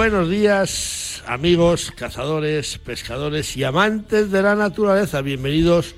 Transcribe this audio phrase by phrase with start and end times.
[0.00, 5.20] Buenos días, amigos, cazadores, pescadores y amantes de la naturaleza.
[5.20, 5.94] Bienvenidos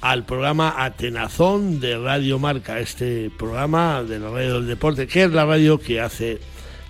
[0.00, 5.30] al programa Atenazón de Radio Marca, este programa de la radio del deporte, que es
[5.30, 6.40] la radio que hace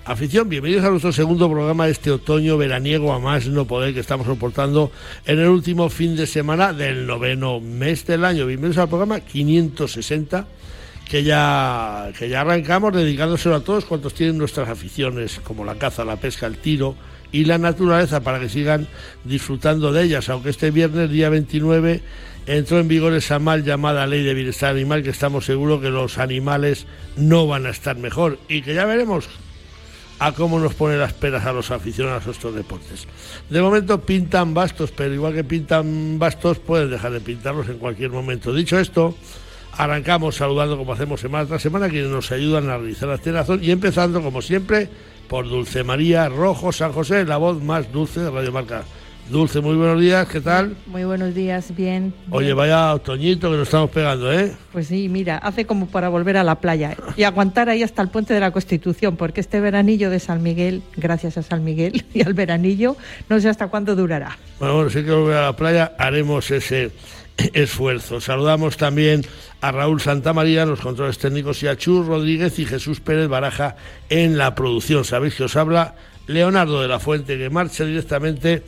[0.05, 0.49] afición.
[0.49, 4.29] Bienvenidos a nuestro segundo programa de este otoño veraniego a más no poder que estamos
[4.29, 4.93] soportando
[5.27, 8.47] en el último fin de semana del noveno mes del año.
[8.47, 10.47] Bienvenidos al programa 560
[11.09, 16.05] que ya, que ya arrancamos dedicándoselo a todos cuantos tienen nuestras aficiones, como la caza,
[16.05, 16.97] la pesca, el tiro
[17.33, 18.87] y la naturaleza, para que sigan
[19.25, 22.03] disfrutando de ellas, aunque este viernes, día 29,
[22.47, 26.19] entró en vigor esa mal llamada ley de bienestar animal, que estamos seguros que los
[26.19, 29.29] animales no van a estar mejor y que ya veremos
[30.19, 33.07] a cómo nos pone las peras a los aficionados a estos deportes.
[33.51, 38.11] De momento pintan bastos, pero igual que pintan bastos, pueden dejar de pintarlos en cualquier
[38.11, 38.55] momento.
[38.55, 39.17] Dicho esto,
[39.77, 43.71] Arrancamos saludando como hacemos semana tras semana quienes nos ayudan a realizar la tenazón y
[43.71, 44.89] empezando como siempre
[45.29, 48.85] por Dulce María Rojo San José, la voz más dulce de Radio Marca.
[49.31, 50.77] Dulce, muy buenos días, ¿qué tal?
[50.87, 52.13] Muy buenos días, bien.
[52.31, 54.53] Oye, vaya otoñito que nos estamos pegando, ¿eh?
[54.71, 58.09] Pues sí, mira, hace como para volver a la playa y aguantar ahí hasta el
[58.09, 62.23] puente de la Constitución, porque este veranillo de San Miguel, gracias a San Miguel y
[62.23, 62.99] al veranillo,
[63.31, 64.37] no sé hasta cuándo durará.
[64.59, 66.91] Bueno, bueno, si hay que volver a la playa, haremos ese
[67.37, 68.21] esfuerzo.
[68.21, 69.23] Saludamos también
[69.61, 73.77] a Raúl Santamaría los controles técnicos y a Chus Rodríguez y Jesús Pérez Baraja
[74.09, 75.05] en la producción.
[75.05, 75.95] Sabéis que os habla
[76.27, 78.63] Leonardo de la Fuente, que marcha directamente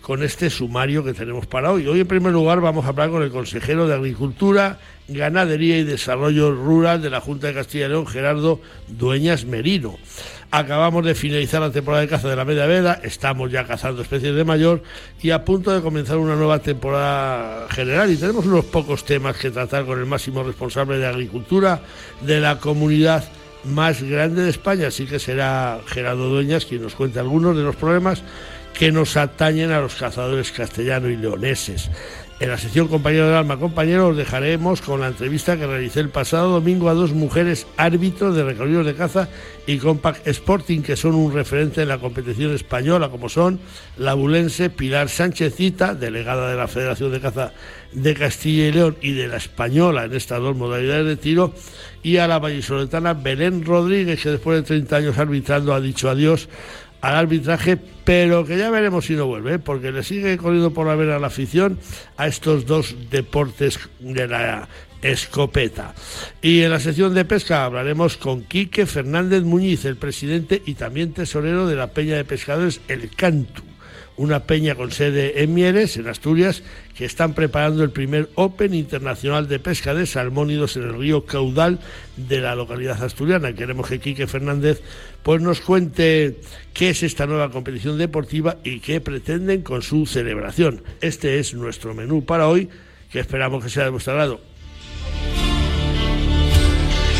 [0.00, 1.86] con este sumario que tenemos para hoy.
[1.86, 4.78] Hoy, en primer lugar, vamos a hablar con el consejero de Agricultura,
[5.08, 9.96] Ganadería y Desarrollo Rural de la Junta de Castilla y León, Gerardo Dueñas Merino.
[10.54, 14.34] Acabamos de finalizar la temporada de caza de la media veda, estamos ya cazando especies
[14.34, 14.82] de mayor
[15.22, 19.50] y a punto de comenzar una nueva temporada general y tenemos unos pocos temas que
[19.50, 21.80] tratar con el máximo responsable de agricultura
[22.20, 23.24] de la comunidad
[23.64, 27.74] más grande de España, así que será Gerardo Dueñas quien nos cuente algunos de los
[27.74, 28.22] problemas
[28.74, 31.90] que nos atañen a los cazadores castellanos y leoneses.
[32.42, 36.08] En la sección Compañero del Alma, compañero, os dejaremos con la entrevista que realicé el
[36.08, 39.28] pasado domingo a dos mujeres árbitros de recorridos de caza
[39.64, 43.60] y Compact Sporting, que son un referente en la competición española, como son
[43.96, 47.52] la bulense Pilar Sánchezita, delegada de la Federación de Caza
[47.92, 51.54] de Castilla y León y de la española en estas dos modalidades de tiro,
[52.02, 56.48] y a la vallisoletana Belén Rodríguez, que después de 30 años arbitrando ha dicho adiós
[57.02, 60.94] al arbitraje, pero que ya veremos si no vuelve, porque le sigue corriendo por la
[60.94, 61.78] vera la afición
[62.16, 64.68] a estos dos deportes de la
[65.02, 65.94] escopeta.
[66.40, 71.12] Y en la sección de pesca hablaremos con Quique Fernández Muñiz, el presidente y también
[71.12, 73.62] tesorero de la Peña de Pescadores El Cantu
[74.16, 76.62] una peña con sede en Mieres, en Asturias,
[76.96, 81.78] que están preparando el primer Open Internacional de Pesca de Salmónidos en el río Caudal
[82.16, 83.54] de la localidad asturiana.
[83.54, 84.82] Queremos que Quique Fernández
[85.22, 86.40] pues, nos cuente
[86.74, 90.82] qué es esta nueva competición deportiva y qué pretenden con su celebración.
[91.00, 92.68] Este es nuestro menú para hoy,
[93.10, 94.40] que esperamos que sea de vuestro agrado.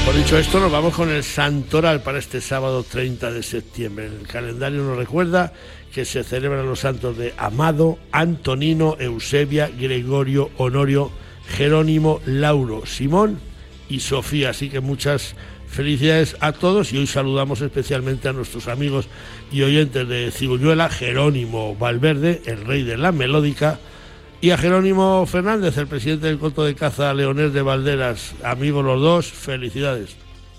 [0.04, 4.06] Por dicho esto, nos vamos con el santoral para este sábado 30 de septiembre.
[4.06, 5.52] El calendario nos recuerda
[5.94, 11.12] que se celebran los santos de Amado, Antonino, Eusebia, Gregorio, Honorio,
[11.46, 13.38] Jerónimo, Lauro, Simón
[13.88, 14.50] y Sofía.
[14.50, 15.36] Así que muchas
[15.68, 19.06] felicidades a todos y hoy saludamos especialmente a nuestros amigos
[19.52, 23.78] y oyentes de Cigulluela, Jerónimo Valverde, el rey de la melódica,
[24.42, 28.34] y a Jerónimo Fernández, el presidente del Coto de Caza Leonés de Valderas.
[28.42, 30.16] Amigos los dos, felicidades.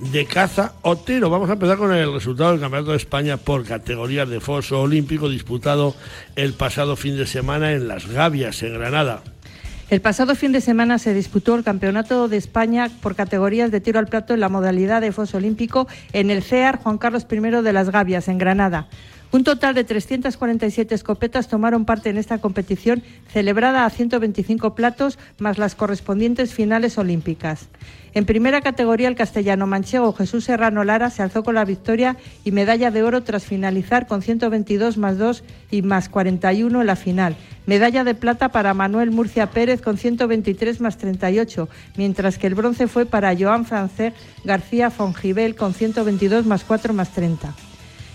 [0.00, 1.30] de caza o tiro.
[1.30, 5.28] Vamos a empezar con el resultado del Campeonato de España por categorías de foso olímpico
[5.28, 5.94] disputado
[6.36, 9.22] el pasado fin de semana en Las Gavias, en Granada.
[9.90, 13.98] El pasado fin de semana se disputó el Campeonato de España por categorías de tiro
[13.98, 17.72] al plato en la modalidad de foso olímpico en el CEAR Juan Carlos I de
[17.72, 18.88] Las Gavias, en Granada.
[19.34, 25.58] Un total de 347 escopetas tomaron parte en esta competición celebrada a 125 platos más
[25.58, 27.66] las correspondientes finales olímpicas.
[28.14, 32.52] En primera categoría, el castellano manchego Jesús Serrano Lara se alzó con la victoria y
[32.52, 35.42] medalla de oro tras finalizar con 122 más 2
[35.72, 37.34] y más 41 en la final.
[37.66, 42.86] Medalla de plata para Manuel Murcia Pérez con 123 más 38, mientras que el bronce
[42.86, 44.12] fue para Joan Francés
[44.44, 47.52] García Fongibel con 122 más 4 más 30.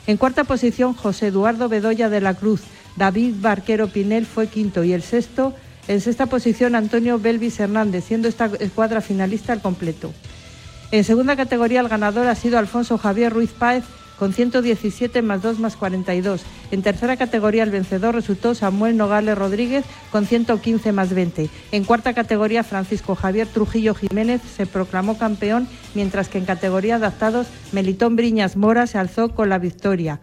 [0.10, 2.62] En cuarta posición, José Eduardo Bedoya de la Cruz.
[2.96, 5.54] David Barquero Pinel fue quinto y el sexto,
[5.88, 10.12] en sexta posición, Antonio Belvis Hernández, siendo esta escuadra finalista al completo.
[10.90, 13.84] En segunda categoría, el ganador ha sido Alfonso Javier Ruiz Páez
[14.20, 16.42] con 117 más 2 más 42.
[16.72, 21.50] En tercera categoría el vencedor resultó Samuel Nogales Rodríguez con 115 más 20.
[21.72, 27.48] En cuarta categoría Francisco Javier Trujillo Jiménez se proclamó campeón, mientras que en categoría adaptados
[27.72, 30.20] Melitón Briñas Mora se alzó con la victoria.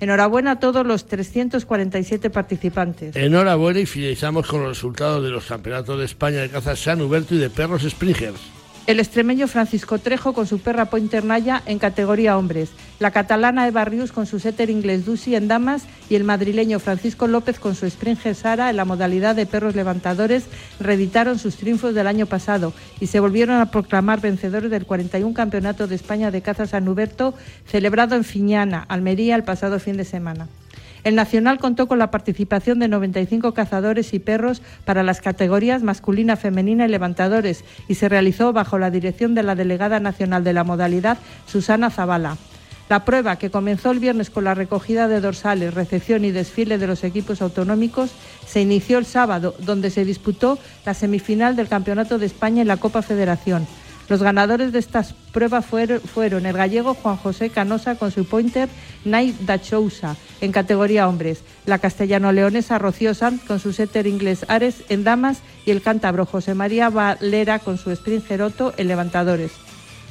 [0.00, 3.16] Enhorabuena a todos los 347 participantes.
[3.16, 7.34] Enhorabuena y finalizamos con los resultados de los campeonatos de España de caza San Huberto
[7.34, 8.57] y de perros Springers.
[8.88, 12.70] El extremeño Francisco Trejo con su perra Pointer Naya en categoría hombres,
[13.00, 17.26] la catalana Eva Rius con su setter inglés Dusi en damas y el madrileño Francisco
[17.26, 20.44] López con su Springer Sara en la modalidad de perros levantadores
[20.80, 25.86] reeditaron sus triunfos del año pasado y se volvieron a proclamar vencedores del 41 Campeonato
[25.86, 27.34] de España de Caza San Huberto
[27.66, 30.48] celebrado en Fiñana, Almería, el pasado fin de semana.
[31.04, 36.36] El Nacional contó con la participación de 95 cazadores y perros para las categorías masculina,
[36.36, 40.64] femenina y levantadores y se realizó bajo la dirección de la delegada nacional de la
[40.64, 42.36] modalidad, Susana Zavala.
[42.88, 46.86] La prueba, que comenzó el viernes con la recogida de dorsales, recepción y desfile de
[46.86, 48.12] los equipos autonómicos,
[48.46, 52.78] se inició el sábado, donde se disputó la semifinal del Campeonato de España en la
[52.78, 53.66] Copa Federación.
[54.08, 58.68] Los ganadores de estas pruebas fueron, el gallego Juan José Canosa con su pointer
[59.04, 65.04] Night Dachousa en categoría hombres, la castellano-leonesa Rocío Sanz con su setter inglés Ares en
[65.04, 69.52] damas y el cántabro José María Valera con su Springer Otto en levantadores.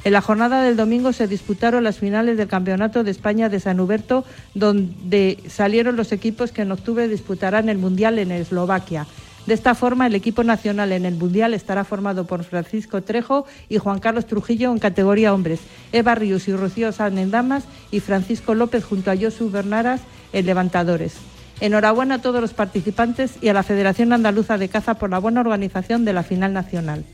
[0.04, 3.80] En la jornada del domingo se disputaron las finales del Campeonato de España de San
[3.80, 4.24] Huberto,
[4.54, 9.06] donde salieron los equipos que en octubre disputarán el Mundial en Eslovaquia.
[9.48, 13.78] De esta forma, el equipo nacional en el Mundial estará formado por Francisco Trejo y
[13.78, 15.60] Juan Carlos Trujillo en categoría hombres,
[15.90, 20.02] Eva Ríos y Rocío en damas y Francisco López junto a Josu Bernaras
[20.34, 21.14] en levantadores.
[21.60, 25.40] Enhorabuena a todos los participantes y a la Federación Andaluza de Caza por la buena
[25.40, 27.06] organización de la final nacional.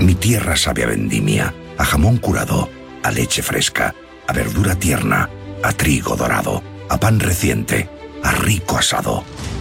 [0.00, 2.70] Mi tierra sabe a vendimia, a jamón curado,
[3.02, 3.94] a leche fresca,
[4.26, 5.28] a verdura tierna,
[5.62, 7.90] a trigo dorado, a pan reciente,
[8.22, 9.22] a rico asado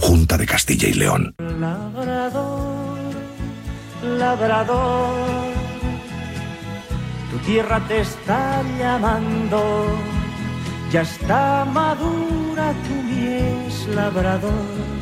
[0.00, 1.34] Junta de Castilla y León.
[1.38, 2.98] Labrador,
[4.02, 5.52] labrador,
[7.30, 9.86] tu tierra te está llamando,
[10.90, 14.99] ya está madura tu mies, labrador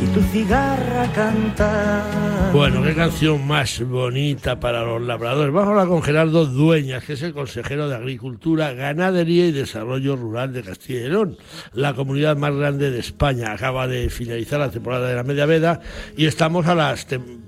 [0.00, 2.50] y tu cigarra canta.
[2.52, 5.52] Bueno, qué canción más bonita para los labradores.
[5.52, 10.52] Vamos ahora con Gerardo Dueñas, que es el consejero de Agricultura, Ganadería y Desarrollo Rural
[10.52, 11.36] de Castilla y León,
[11.72, 13.52] la comunidad más grande de España.
[13.52, 15.80] Acaba de finalizar la temporada de la Media Veda
[16.16, 17.06] y estamos a las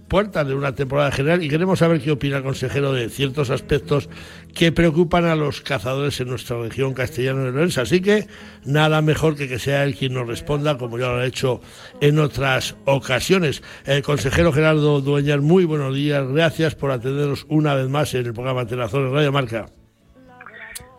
[0.09, 4.09] puertas de una temporada general y queremos saber qué opina el consejero de ciertos aspectos
[4.55, 7.83] que preocupan a los cazadores en nuestra región castellano-leonesa.
[7.83, 8.27] Así que
[8.65, 11.61] nada mejor que que sea él quien nos responda, como ya lo ha hecho
[12.01, 13.63] en otras ocasiones.
[13.85, 16.27] El consejero Gerardo Dueñas, muy buenos días.
[16.27, 19.78] Gracias por atendernos una vez más en el programa Tenazón Radio Marca.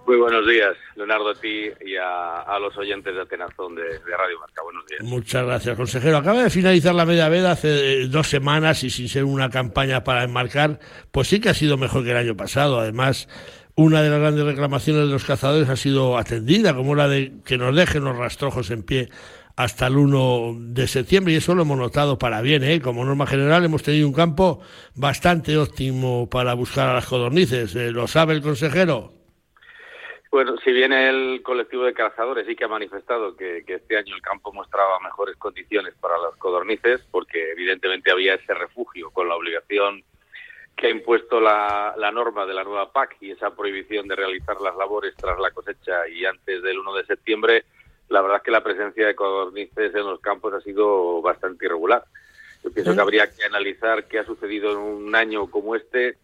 [0.09, 4.63] Muy buenos días, Leonardo, a ti y a, los oyentes de Atenazón de, Radio Marca.
[4.63, 5.03] Buenos días.
[5.03, 6.17] Muchas gracias, consejero.
[6.17, 10.03] Acaba de finalizar la media veda hace eh, dos semanas y sin ser una campaña
[10.03, 10.79] para enmarcar,
[11.11, 12.79] pues sí que ha sido mejor que el año pasado.
[12.79, 13.29] Además,
[13.75, 17.59] una de las grandes reclamaciones de los cazadores ha sido atendida, como la de que
[17.59, 19.09] nos dejen los rastrojos en pie
[19.57, 22.63] hasta el 1 de septiembre y eso lo hemos notado para bien.
[22.63, 22.81] ¿eh?
[22.81, 24.59] Como norma general hemos tenido un campo
[24.95, 27.75] bastante óptimo para buscar a las codornices.
[27.75, 29.18] Eh, ¿Lo sabe el consejero?
[30.31, 34.21] Bueno, si bien el colectivo de cazadores sí que ha manifestado que, este año el
[34.21, 40.03] campo mostraba mejores condiciones para las codornices, porque evidentemente había ese refugio con la obligación
[40.75, 44.75] que ha impuesto la, norma de la nueva PAC y esa prohibición de realizar las
[44.77, 47.65] labores tras la cosecha y antes del 1 de septiembre,
[48.07, 52.03] la verdad es que la presencia de codornices en los campos ha sido bastante irregular.
[52.63, 56.17] Yo pienso que habría que analizar qué ha sucedido en un año como este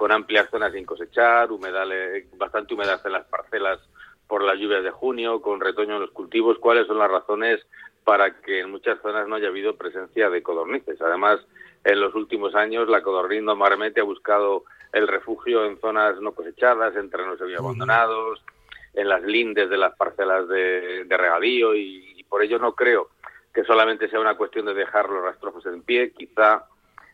[0.00, 3.78] con amplias zonas sin cosechar, humedales, bastante humedad en las parcelas
[4.26, 7.60] por las lluvias de junio, con retoño en los cultivos, cuáles son las razones
[8.02, 10.98] para que en muchas zonas no haya habido presencia de codornices.
[11.02, 11.40] Además,
[11.84, 14.64] en los últimos años la codorniz normalmente ha buscado
[14.94, 18.42] el refugio en zonas no cosechadas, en terrenos semi abandonados,
[18.94, 23.10] en las lindes de las parcelas de, regadío y, por ello no creo
[23.52, 26.64] que solamente sea una cuestión de dejar los rastrojos en pie, quizá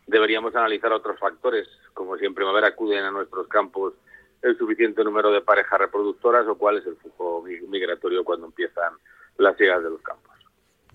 [0.07, 3.95] deberíamos analizar otros factores, como si en primavera acuden a nuestros campos
[4.43, 8.93] el suficiente número de parejas reproductoras o cuál es el flujo migratorio cuando empiezan
[9.39, 10.27] las llegadas de los campos.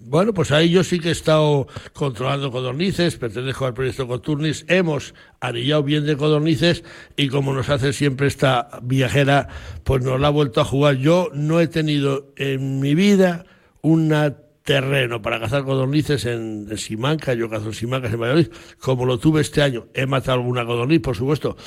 [0.03, 5.13] Bueno, pues ahí yo sí que he estado controlando codornices, pertenezco al proyecto Coturnis, hemos
[5.39, 6.83] anillado bien de codornices
[7.15, 9.47] y como nos hace siempre esta viajera,
[9.83, 10.95] pues nos la ha vuelto a jugar.
[10.95, 13.45] Yo no he tenido en mi vida
[13.83, 14.37] una
[14.71, 18.47] terreno para cazar codornices en, Simanca, yo cazo en Simanca, en Valladolid,
[18.79, 19.87] como lo tuve este año.
[19.93, 21.57] He matado alguna codorniz, por supuesto,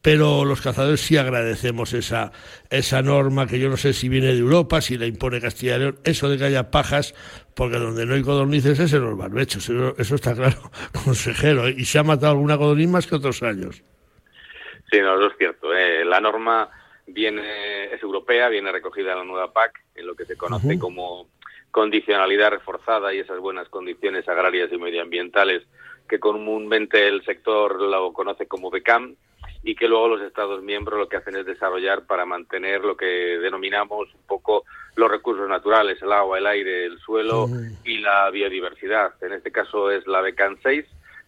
[0.00, 2.30] pero los cazadores sí agradecemos esa,
[2.70, 5.78] esa norma que yo no sé si viene de Europa, si la impone Castilla y
[5.80, 7.14] León, eso de que haya pajas,
[7.56, 10.70] porque donde no hay codornices es en los barbechos, eso, está claro,
[11.04, 11.74] consejero, ¿eh?
[11.76, 13.82] y se ha matado alguna codorniz más que otros años.
[14.88, 15.74] Sí, no, eso es cierto.
[15.74, 16.04] ¿eh?
[16.04, 16.70] La norma
[17.06, 21.28] viene es europea, viene recogida en la nueva PAC, en lo que se conoce como
[21.72, 25.64] condicionalidad reforzada y esas buenas condiciones agrarias y medioambientales
[26.08, 29.16] que comúnmente el sector lo conoce como BECAM
[29.64, 33.06] y que luego los Estados miembros lo que hacen es desarrollar para mantener lo que
[33.06, 34.64] denominamos un poco
[34.96, 37.48] los recursos naturales, el agua, el aire, el suelo
[37.84, 39.14] y la biodiversidad.
[39.22, 40.84] En este caso es la BECAM 6,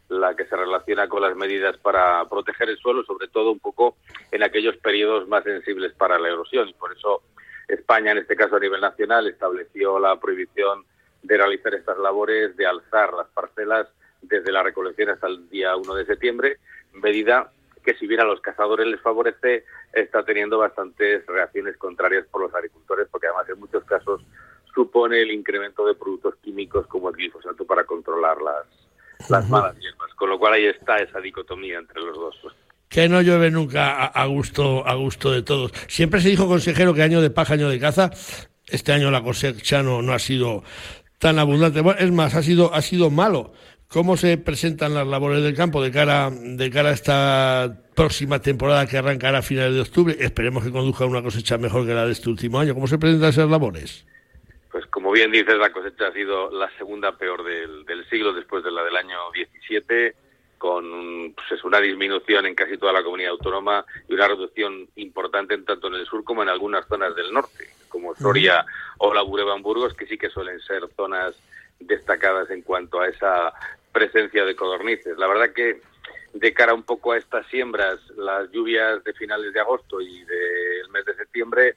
[0.09, 3.97] la que se relaciona con las medidas para proteger el suelo, sobre todo un poco
[4.31, 6.69] en aquellos periodos más sensibles para la erosión.
[6.69, 7.23] Y por eso
[7.69, 10.85] España, en este caso a nivel nacional, estableció la prohibición
[11.23, 13.89] de realizar estas labores, de alzar las parcelas
[14.21, 16.59] desde la recolección hasta el día 1 de septiembre,
[16.93, 17.51] medida
[17.85, 22.55] que si bien a los cazadores les favorece, está teniendo bastantes reacciones contrarias por los
[22.55, 24.23] agricultores, porque además en muchos casos
[24.75, 28.67] supone el incremento de productos químicos como el glifosato para controlar las,
[29.29, 30.13] las malas hierbas.
[30.15, 32.57] Con lo cual ahí está esa dicotomía entre los dos
[32.95, 35.73] que no llueve nunca a, gusto a gusto de todos.
[35.89, 38.13] Siempre se dijo, consejero, que año de paja, año de caza.
[38.69, 40.63] Este año la cosecha no, no ha sido
[41.19, 41.81] tan abundante.
[41.81, 43.53] Bueno, es más, ha sido, ha sido malo.
[43.89, 48.87] ¿Cómo se presentan las labores del campo de cara, de cara a esta próxima temporada
[48.87, 50.17] que arrancará a finales de octubre?
[50.21, 52.75] Esperemos que conduzca una cosecha mejor que la de este último año.
[52.75, 54.07] ¿Cómo se presentan esas labores?
[54.71, 58.71] Pues como bien dices, la cosecha ha sido la segunda peor del siglo después de
[58.71, 60.15] la del año 17
[60.65, 65.89] con pues una disminución en casi toda la comunidad autónoma y una reducción importante tanto
[65.89, 68.65] en el sur como en algunas zonas del norte, como Soria
[68.97, 71.35] o la Bureba Burgos, que sí que suelen ser zonas
[71.81, 73.53] destacadas en cuanto a esa
[73.93, 75.19] presencia de codornices.
[75.19, 75.83] La verdad que
[76.33, 80.89] de cara un poco a estas siembras, las lluvias de finales de agosto y del
[80.89, 81.75] mes de septiembre,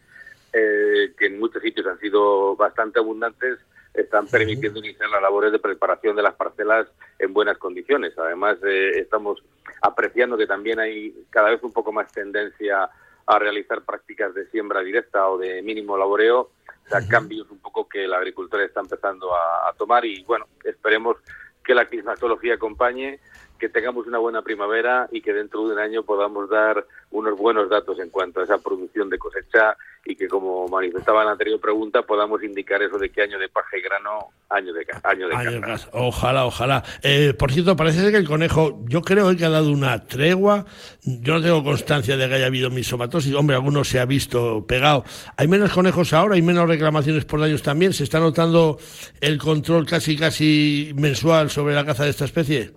[0.53, 3.59] eh, que en muchos sitios han sido bastante abundantes,
[3.93, 6.87] están permitiendo iniciar las labores de preparación de las parcelas
[7.19, 8.17] en buenas condiciones.
[8.17, 9.43] Además, eh, estamos
[9.81, 12.89] apreciando que también hay cada vez un poco más tendencia
[13.25, 17.87] a realizar prácticas de siembra directa o de mínimo laboreo, o sea, cambios un poco
[17.87, 21.17] que el agricultor está empezando a, a tomar y bueno, esperemos
[21.63, 23.19] que la climatología acompañe,
[23.57, 27.69] que tengamos una buena primavera y que dentro de un año podamos dar unos buenos
[27.69, 29.75] datos en cuanto a esa producción de cosecha
[30.09, 33.49] y que, como manifestaba en la anterior pregunta, podamos indicar eso de qué año de
[33.49, 36.83] paja y grano, año de, año de Ojalá, ojalá.
[37.03, 40.65] Eh, por cierto, parece que el conejo, yo creo que ha dado una tregua.
[41.03, 43.33] Yo no tengo constancia de que haya habido misomatosis.
[43.35, 45.03] Hombre, algunos se ha visto pegado.
[45.35, 46.35] ¿Hay menos conejos ahora?
[46.35, 47.91] ¿Hay menos reclamaciones por daños también?
[47.91, 48.77] ¿Se está notando
[49.19, 52.76] el control casi, casi mensual sobre la caza de esta especie?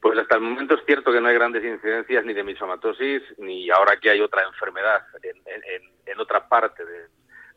[0.00, 3.70] Pues hasta el momento es cierto que no hay grandes incidencias ni de misomatosis, ni
[3.70, 6.82] ahora que hay otra enfermedad en, otra parte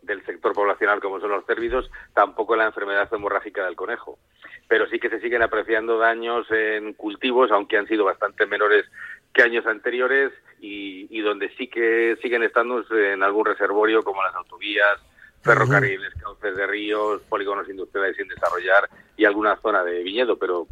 [0.02, 4.20] del sector poblacional como son los cérvidos, tampoco la enfermedad hemorrágica del conejo.
[4.68, 8.86] Pero sí que se siguen apreciando daños en cultivos, aunque han sido bastante menores
[9.34, 14.36] que años anteriores, y, y donde sí que siguen estando en algún reservorio como las
[14.36, 15.00] autovías,
[15.44, 20.68] ferrocarriles, cauces de ríos, polígonos industriales sin desarrollar y alguna zona de viñedo, pero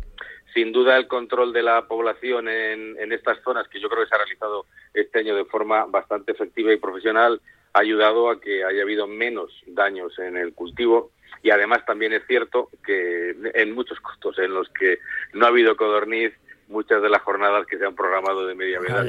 [0.54, 4.10] sin duda el control de la población en, en, estas zonas, que yo creo que
[4.10, 7.42] se ha realizado este año de forma bastante efectiva y profesional,
[7.74, 11.12] ha ayudado a que haya habido menos daños en el cultivo.
[11.44, 15.00] Y además también es cierto que en muchos costos en los que
[15.34, 16.34] no ha habido codorniz,
[16.68, 19.04] muchas de las jornadas que se han programado de media vida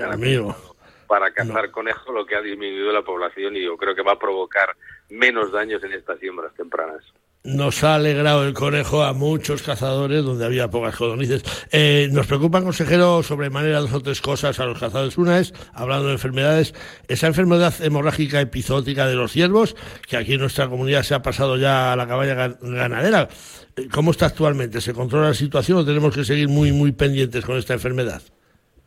[1.07, 4.19] para cazar conejos, lo que ha disminuido la población y yo creo que va a
[4.19, 4.75] provocar
[5.11, 7.05] menos daños en estas siembras tempranas
[7.45, 11.43] nos ha alegrado el conejo a muchos cazadores donde había pocas codornices.
[11.73, 15.19] Eh, nos preocupan, consejero, sobremanera dos o tres cosas a los cazadores.
[15.19, 16.75] Una es, hablando de enfermedades,
[17.09, 19.75] esa enfermedad hemorrágica epizootica de los ciervos,
[20.09, 23.29] que aquí en nuestra comunidad se ha pasado ya a la cabaña ganadera.
[23.77, 24.81] Eh, ¿Cómo está actualmente?
[24.81, 28.23] ¿Se controla la situación o tenemos que seguir muy, muy pendientes con esta enfermedad?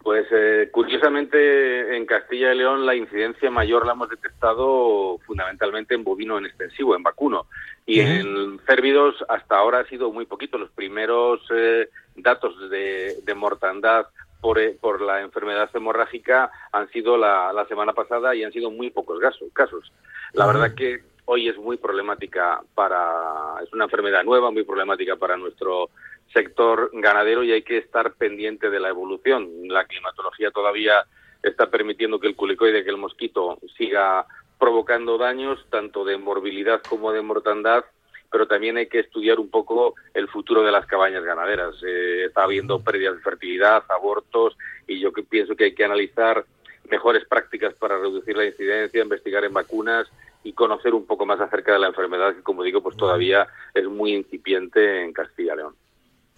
[0.01, 5.93] Pues eh, curiosa Curiosamente, en Castilla y León la incidencia mayor la hemos detectado fundamentalmente
[5.93, 7.47] en bovino en extensivo, en vacuno.
[7.87, 10.57] Y en cérvidos hasta ahora ha sido muy poquito.
[10.57, 14.07] Los primeros eh, datos de, mortandad
[14.41, 18.89] por, eh, por, la enfermedad hemorrágica han sido la, semana pasada y han sido muy
[18.89, 19.19] pocos
[19.53, 19.91] casos.
[20.33, 25.37] La verdad que hoy es muy problemática para, es una enfermedad nueva, muy problemática para
[25.37, 25.89] nuestro
[26.33, 29.47] sector ganadero y hay que estar pendiente de la evolución.
[29.67, 31.05] La climatología todavía
[31.43, 34.25] está permitiendo que el culicoide, que el mosquito, siga
[34.59, 37.85] provocando daños tanto de morbilidad como de mortandad,
[38.31, 41.75] pero también hay que estudiar un poco el futuro de las cabañas ganaderas.
[41.85, 44.57] Eh, está habiendo pérdidas de fertilidad, abortos,
[44.87, 46.45] y yo pienso que hay que analizar
[46.89, 50.07] mejores prácticas para reducir la incidencia, investigar en vacunas
[50.43, 53.85] y conocer un poco más acerca de la enfermedad que, como digo, pues todavía es
[53.85, 55.75] muy incipiente en Castilla y León.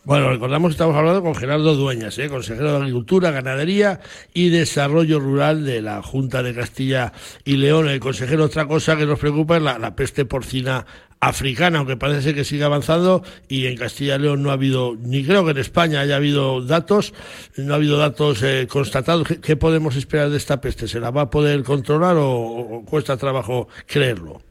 [0.08, 2.30] Bueno, recordamos que estamos hablando con Gerardo Dueñas, ¿eh?
[2.30, 4.00] consejero de Agricultura, Ganadería
[4.34, 7.12] y Desarrollo Rural de la Junta de Castilla
[7.44, 7.90] y León.
[7.90, 10.86] El consejero, otra cosa que nos preocupa es la, peste porcina
[11.20, 15.26] africana, aunque parece que sigue avanzando y en Castilla y León no ha habido, ni
[15.26, 17.14] creo que en España haya habido datos,
[17.58, 19.28] no ha habido datos eh, constatados.
[19.44, 20.88] ¿Qué, podemos esperar de esta peste?
[20.88, 24.42] ¿Se la va a poder controlar o cuesta trabajo creerlo?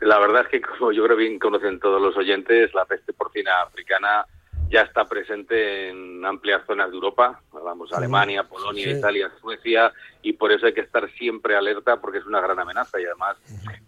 [0.00, 3.52] La verdad es que, como yo creo bien conocen todos los oyentes, la peste porcina
[3.62, 4.26] africana
[4.70, 10.52] ya está presente en amplias zonas de Europa, vamos, Alemania, Polonia, Italia, Suecia, y por
[10.52, 13.00] eso hay que estar siempre alerta porque es una gran amenaza.
[13.00, 13.36] Y además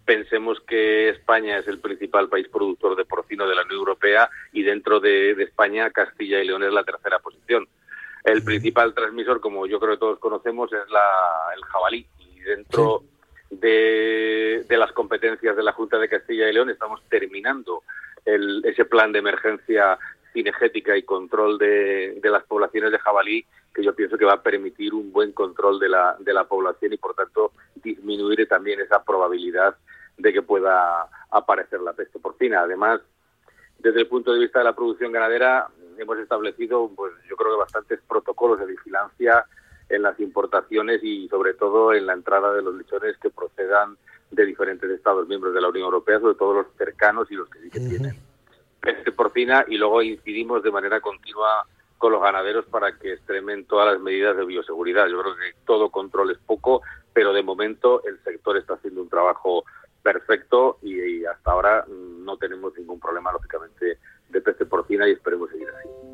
[0.03, 4.63] pensemos que España es el principal país productor de porcino de la Unión Europea y
[4.63, 7.65] dentro de, España Castilla y León es la tercera posición.
[8.25, 11.07] El principal transmisor, como yo creo que todos conocemos, es la,
[11.55, 12.05] el jabalí.
[12.19, 13.03] Y dentro
[13.49, 17.83] de, de las competencias de la Junta de Castilla y León estamos terminando
[18.25, 19.97] el, ese plan de emergencia
[20.33, 24.93] cinegética y control de, las poblaciones de jabalí que yo pienso que va a permitir
[24.93, 29.75] un buen control de la, de la población y por tanto disminuir también esa probabilidad
[30.17, 32.61] de que pueda aparecer la peste porcina.
[32.61, 33.01] Además,
[33.79, 35.67] desde el punto de vista de la producción ganadera,
[35.97, 39.45] hemos establecido, pues yo creo que bastantes protocolos de vigilancia
[39.89, 43.97] en las importaciones y sobre todo en la entrada de los lechones que procedan
[44.31, 47.59] de diferentes Estados miembros de la Unión Europea, sobre todo los cercanos y los que
[47.59, 48.32] sí que tienen
[48.83, 51.65] peste porcina y luego incidimos de manera continua
[51.97, 55.07] con los ganaderos para que extremen todas las medidas de bioseguridad.
[55.07, 56.81] Yo creo que todo control es poco,
[57.13, 59.63] pero de momento el sector está haciendo un trabajo
[60.01, 65.69] perfecto y, hasta ahora no tenemos ningún problema, lógicamente, de peste porcina y esperemos seguir
[65.69, 66.12] así.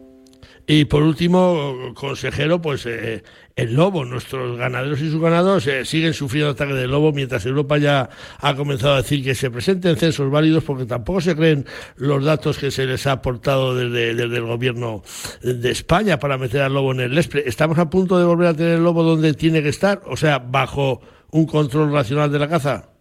[0.72, 3.24] Y por último, consejero, pues eh,
[3.56, 4.06] el lobo.
[4.06, 8.08] Nuestros ganaderos y sus ganados eh, siguen sufriendo ataques de lobo mientras Europa ya
[8.40, 12.60] ha comenzado a decir que se presenten censos válidos porque tampoco se creen los datos
[12.60, 15.02] que se les ha aportado desde, el gobierno
[15.42, 17.42] de España para meter al lobo en el Lespre.
[17.48, 20.04] ¿Estamos a punto de volver a tener el lobo donde tiene que estar?
[20.06, 21.02] O sea, bajo
[21.32, 22.94] un control racional de la caza.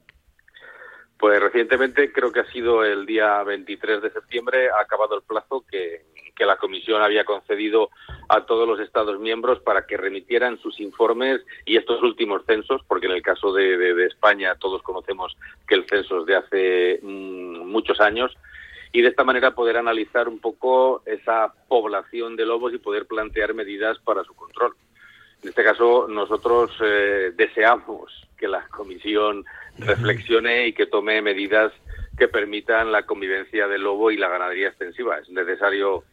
[1.18, 5.66] Pues recientemente, creo que ha sido el día 23 de septiembre, ha acabado el plazo
[5.70, 6.07] que
[6.38, 7.90] que la Comisión había concedido
[8.28, 13.06] a todos los Estados miembros para que remitieran sus informes y estos últimos censos, porque
[13.06, 18.00] en el caso de, España todos conocemos que el censo es de hace mm, muchos
[18.00, 18.36] años,
[18.92, 23.52] y de esta manera poder analizar un poco esa población de lobos y poder plantear
[23.52, 24.74] medidas para su control.
[25.42, 29.44] En este caso, nosotros eh, deseamos que la Comisión
[29.78, 31.72] reflexione y que tome medidas
[32.16, 35.18] que permitan la convivencia del lobo y la ganadería extensiva.
[35.18, 36.04] Es necesario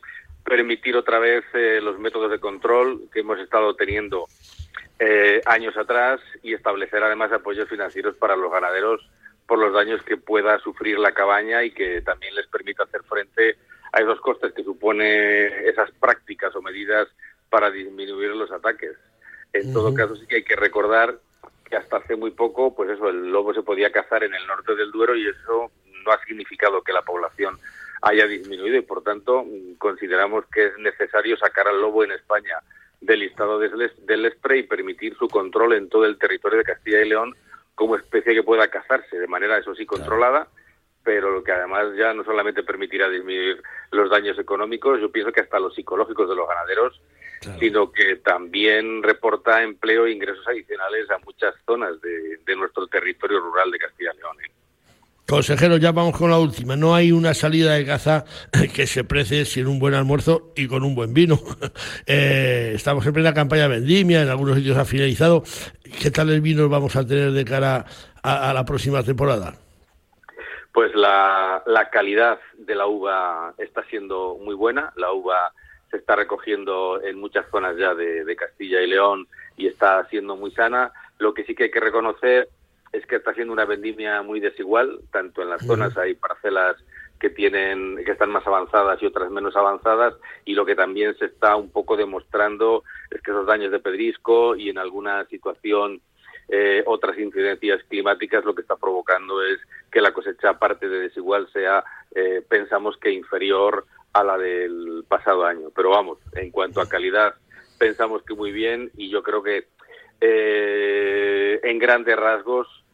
[0.45, 4.27] permitir otra vez eh, los métodos de control que hemos estado teniendo
[4.99, 9.01] eh, años atrás y establecer además apoyos financieros para los ganaderos
[9.47, 13.57] por los daños que pueda sufrir la cabaña y que también les permita hacer frente
[13.91, 17.07] a esos costes que supone esas prácticas o medidas
[17.49, 18.97] para disminuir los ataques.
[19.53, 21.19] En todo caso, sí que hay que recordar
[21.69, 24.75] que hasta hace muy poco, pues eso, el lobo se podía cazar en el norte
[24.75, 25.71] del Duero y eso
[26.03, 27.57] no ha significado que la población
[28.05, 29.45] haya disminuido y por tanto
[29.79, 32.59] consideramos que es necesario sacar al lobo en España
[33.01, 37.09] del listado del spray y permitir su control en todo el territorio de Castilla y
[37.09, 37.35] León
[37.73, 40.47] como especie que pueda cazarse de manera, eso sí, controlada,
[41.03, 45.41] pero lo que además ya no solamente permitirá disminuir los daños económicos, yo pienso que
[45.41, 47.01] hasta los psicológicos de los ganaderos,
[47.59, 53.39] sino que también reporta empleo e ingresos adicionales a muchas zonas de, de nuestro territorio
[53.39, 54.37] rural de Castilla y León.
[54.41, 54.51] ¿eh?
[55.27, 56.75] Consejero, ya vamos con la última.
[56.75, 58.25] No hay una salida de caza
[58.75, 61.39] que se precie sin un buen almuerzo y con un buen vino.
[62.07, 65.43] Eh, estamos en plena campaña de vendimia, en algunos sitios ha finalizado.
[66.01, 67.85] ¿Qué tal el vino vamos a tener de cara
[68.21, 69.55] a, la próxima temporada?
[70.71, 74.93] Pues la, calidad de la uva está siendo muy buena.
[74.95, 75.51] La uva
[75.89, 80.51] se está recogiendo en muchas zonas ya de, Castilla y León y está siendo muy
[80.51, 80.91] sana.
[81.17, 82.49] Lo que sí que hay que reconocer
[82.95, 86.77] es que está siendo una vendimia muy desigual, tanto en las zonas hay parcelas
[87.19, 91.25] que tienen que están más avanzadas y otras menos avanzadas y lo que también se
[91.25, 96.01] está un poco demostrando es que esos daños de pedrisco y en alguna situación
[96.47, 99.59] eh, otras incidencias climáticas lo que está provocando es
[99.91, 105.45] que la cosecha aparte de desigual sea eh, pensamos que inferior a la del pasado
[105.45, 105.69] año.
[105.75, 107.35] Pero vamos en cuanto a calidad
[107.79, 109.67] pensamos que muy bien y yo creo que
[110.21, 112.84] eh, en grandes rasgos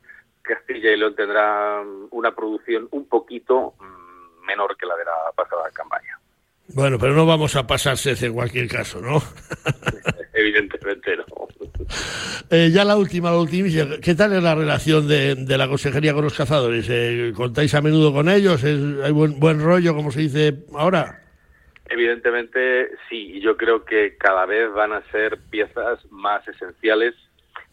[0.41, 5.69] Castilla y León tendrá una producción un poquito mm, menor que la de la pasada
[5.73, 6.19] campaña.
[6.73, 9.21] Bueno, pero no vamos a pasarse en cualquier caso, ¿no?
[10.33, 11.25] Evidentemente no.
[12.53, 13.69] Eh, ya la última, la última,
[14.01, 16.85] ¿qué tal es la relación de, la consejería con los cazadores?
[16.89, 18.61] Eh, ¿Contáis a menudo con ellos?
[18.65, 21.21] ¿Hay buen, buen rollo, como se dice ahora?
[21.89, 27.15] Evidentemente sí, y yo creo que cada vez van a ser piezas más esenciales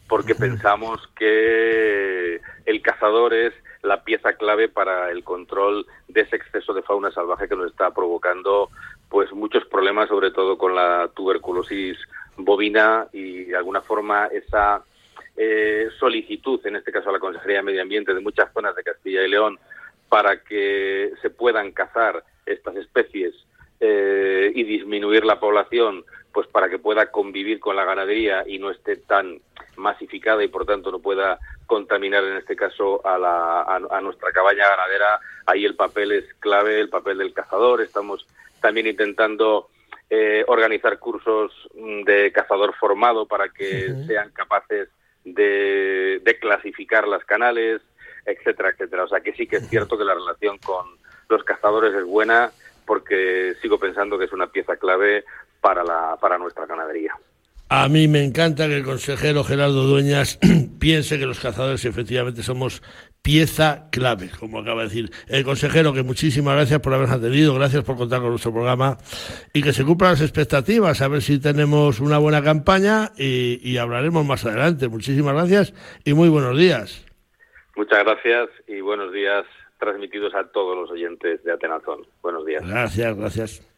[0.08, 6.72] porque pensamos que el cazador es la pieza clave para el control de ese exceso
[6.72, 8.70] de fauna salvaje que nos está provocando
[9.08, 11.98] pues muchos problemas sobre todo con la tuberculosis
[12.36, 14.82] bovina y de alguna forma esa
[15.36, 18.82] eh, solicitud en este caso a la Consejería de Medio Ambiente de muchas zonas de
[18.82, 19.58] Castilla y León
[20.08, 23.34] para que se puedan cazar estas especies
[23.80, 28.70] eh, y disminuir la población pues para que pueda convivir con la ganadería y no
[28.70, 29.40] esté tan
[29.76, 34.68] masificada y por tanto no pueda contaminar en este caso a, la, a, nuestra cabaña
[34.68, 35.20] ganadera.
[35.46, 37.80] Ahí el papel es clave, el papel del cazador.
[37.80, 38.26] Estamos
[38.60, 39.68] también intentando
[40.10, 44.88] eh, organizar cursos mm, de cazador formado para que sean capaces
[45.24, 47.82] de, de, clasificar las canales,
[48.24, 49.04] etcétera, etcétera.
[49.04, 50.86] O sea que sí que es cierto que la relación con
[51.28, 52.50] los cazadores es buena
[52.86, 55.24] porque sigo pensando que es una pieza clave
[55.60, 57.12] para, la, para nuestra ganadería.
[57.70, 60.38] A mí me encanta que el consejero Gerardo Dueñas
[60.80, 62.82] piense que los cazadores efectivamente somos
[63.20, 67.84] pieza clave, como acaba de decir el consejero, que muchísimas gracias por habernos atendido, gracias
[67.84, 68.96] por contar con nuestro programa
[69.52, 73.76] y que se cumplan las expectativas, a ver si tenemos una buena campaña y, y
[73.76, 74.88] hablaremos más adelante.
[74.88, 75.74] Muchísimas gracias
[76.06, 77.04] y muy buenos días.
[77.76, 79.44] Muchas gracias y buenos días
[79.78, 82.06] transmitidos a todos los oyentes de Atenazón.
[82.22, 82.66] Buenos días.
[82.66, 83.77] Gracias, gracias.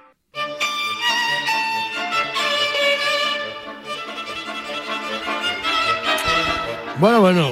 [7.01, 7.51] Bueno, bueno,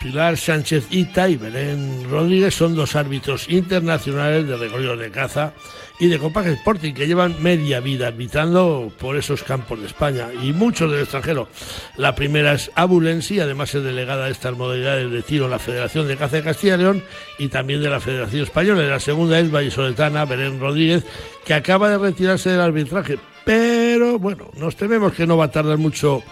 [0.00, 5.52] Pilar Sánchez Ita y Belén Rodríguez son dos árbitros internacionales de recorrido de caza
[6.00, 10.54] y de Compact Sporting que llevan media vida arbitrando por esos campos de España y
[10.54, 11.46] muchos del extranjero.
[11.98, 16.08] La primera es Abulensi, además es delegada de estas modalidades de tiro en la Federación
[16.08, 17.04] de Caza de Castilla y León
[17.38, 18.82] y también de la Federación Española.
[18.82, 21.04] La segunda es Vallisoletana, Belén Rodríguez,
[21.44, 23.18] que acaba de retirarse del arbitraje.
[23.44, 26.22] Pero bueno, nos tememos que no va a tardar mucho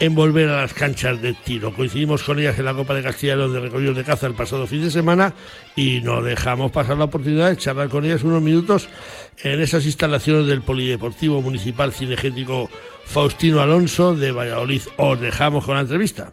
[0.00, 1.74] en volver a las canchas de tiro.
[1.74, 4.34] Coincidimos con ellas en la Copa de Castilla y León de Recorridos de Caza el
[4.34, 5.34] pasado fin de semana
[5.76, 8.88] y no dejamos pasar la oportunidad de charlar con ellas unos minutos
[9.42, 12.70] en esas instalaciones del Polideportivo Municipal Cinegético
[13.04, 14.82] Faustino Alonso de Valladolid.
[14.96, 16.32] Os dejamos con la entrevista.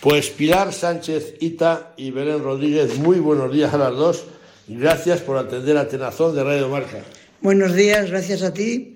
[0.00, 4.24] Pues Pilar Sánchez Ita y Belén Rodríguez, muy buenos días a las dos.
[4.66, 6.98] Gracias por atender a Tenazón de Radio Marca.
[7.40, 8.95] Buenos días, gracias a ti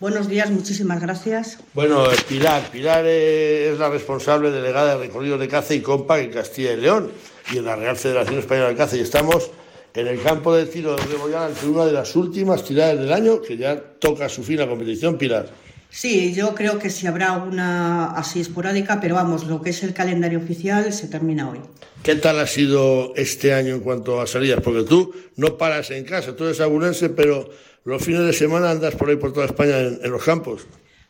[0.00, 1.58] Buenos días, muchísimas gracias.
[1.74, 6.72] Bueno, Pilar, Pilar es la responsable delegada de recorrido de caza y compa en Castilla
[6.72, 7.10] y León
[7.52, 9.50] y en la Real Federación Española de Caza y estamos
[9.94, 13.42] en el campo de tiro de Rebollán ante una de las últimas tiradas del año
[13.42, 15.48] que ya toca su fin la competición, Pilar.
[15.90, 19.94] Sí, yo creo que sí habrá una así esporádica, pero vamos, lo que es el
[19.94, 21.58] calendario oficial se termina hoy.
[22.04, 24.60] ¿Qué tal ha sido este año en cuanto a salidas?
[24.62, 27.50] Porque tú no paras en casa, tú eres abulense, pero
[27.88, 30.66] los fines de semana andas por ahí por toda España en, los campos.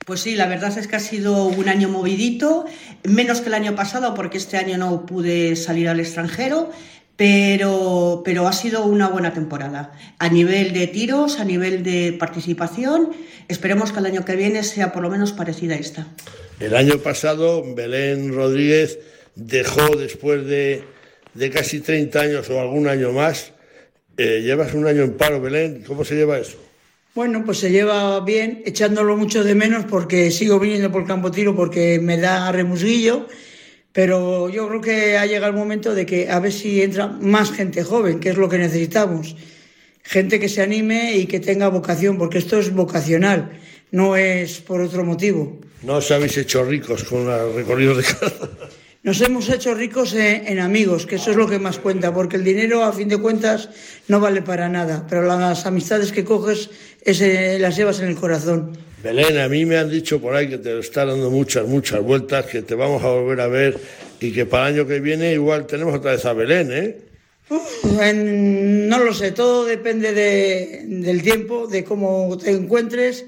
[0.07, 2.67] Pues sí, la verdad es que ha sido un año movidito,
[3.03, 6.71] menos que el año pasado porque este año no pude salir al extranjero,
[7.17, 9.93] pero, pero ha sido una buena temporada.
[10.21, 13.11] A nivel de tiros, a nivel de participación,
[13.49, 16.07] esperemos que el año que viene sea por lo menos parecida a esta.
[16.61, 19.01] El año pasado Belén Rodríguez
[19.35, 20.85] dejó después de,
[21.35, 23.53] de casi 30 años o algún año más.
[24.17, 26.68] Eh, llevas un año en paro, Belén, ¿cómo se lleva eso?
[27.19, 31.57] Bueno, pues se lleva bien, echándolo mucho de menos porque sigo viniendo por campo tiro
[31.57, 33.27] porque me da remusguillo,
[33.93, 37.51] pero yo creo que ha llegado el momento de que a ver si entra más
[37.51, 39.35] gente joven, que es lo que necesitamos.
[40.05, 43.51] Gente que se anime y que tenga vocación, porque esto es vocacional,
[43.91, 45.59] no es por otro motivo.
[45.83, 48.49] No os habéis hecho ricos con el recorrido de casa.
[49.09, 52.43] Nos hemos hecho ricos en, amigos, que eso es lo que más cuenta, porque el
[52.43, 53.71] dinero, a fin de cuentas,
[54.09, 56.69] no vale para nada, pero las amistades que coges
[57.03, 58.73] ese, las llevas en el corazón.
[59.03, 62.47] Belén, a mí me han dicho por ahí que te está dando muchas, muchas vueltas,
[62.47, 63.79] que te vamos a volver a ver
[64.21, 66.99] y que para el año que viene igual tenemos otra vez a Belén, ¿eh?
[68.15, 73.25] no lo sé, todo depende del tiempo, de cómo te encuentres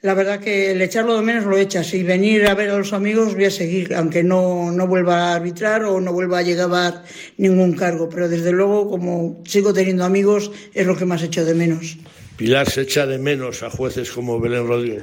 [0.00, 2.92] la verdad que el echarlo de menos lo echas y venir a ver a los
[2.92, 7.02] amigos voy a seguir, aunque no, no vuelva a arbitrar o no vuelva a llegar
[7.36, 8.08] ningún cargo.
[8.08, 11.98] Pero desde luego, como sigo teniendo amigos, es lo que más echo de menos.
[12.38, 15.02] Pilar, ¿se echa de menos a jueces como Belén Rodríguez?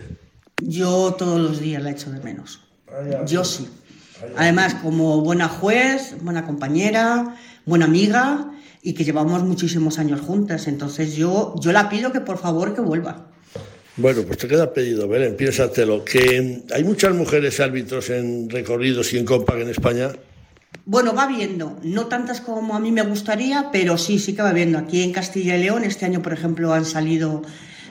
[0.63, 2.61] Yo todos los días la echo de menos.
[3.27, 3.67] Yo sí.
[4.37, 10.69] Además, como buena juez, buena compañera, buena amiga y que llevamos muchísimos años juntas.
[10.69, 13.27] Entonces yo, yo la pido que por favor que vuelva.
[13.97, 16.05] Bueno, pues te queda pedido, Belén, piénsatelo.
[16.05, 20.13] Que hay muchas mujeres árbitros en recorridos y en Compag en España.
[20.85, 24.51] Bueno, va viendo, no tantas como a mí me gustaría, pero sí, sí que va
[24.51, 24.77] viendo.
[24.77, 27.41] Aquí en Castilla y León, este año, por ejemplo, han salido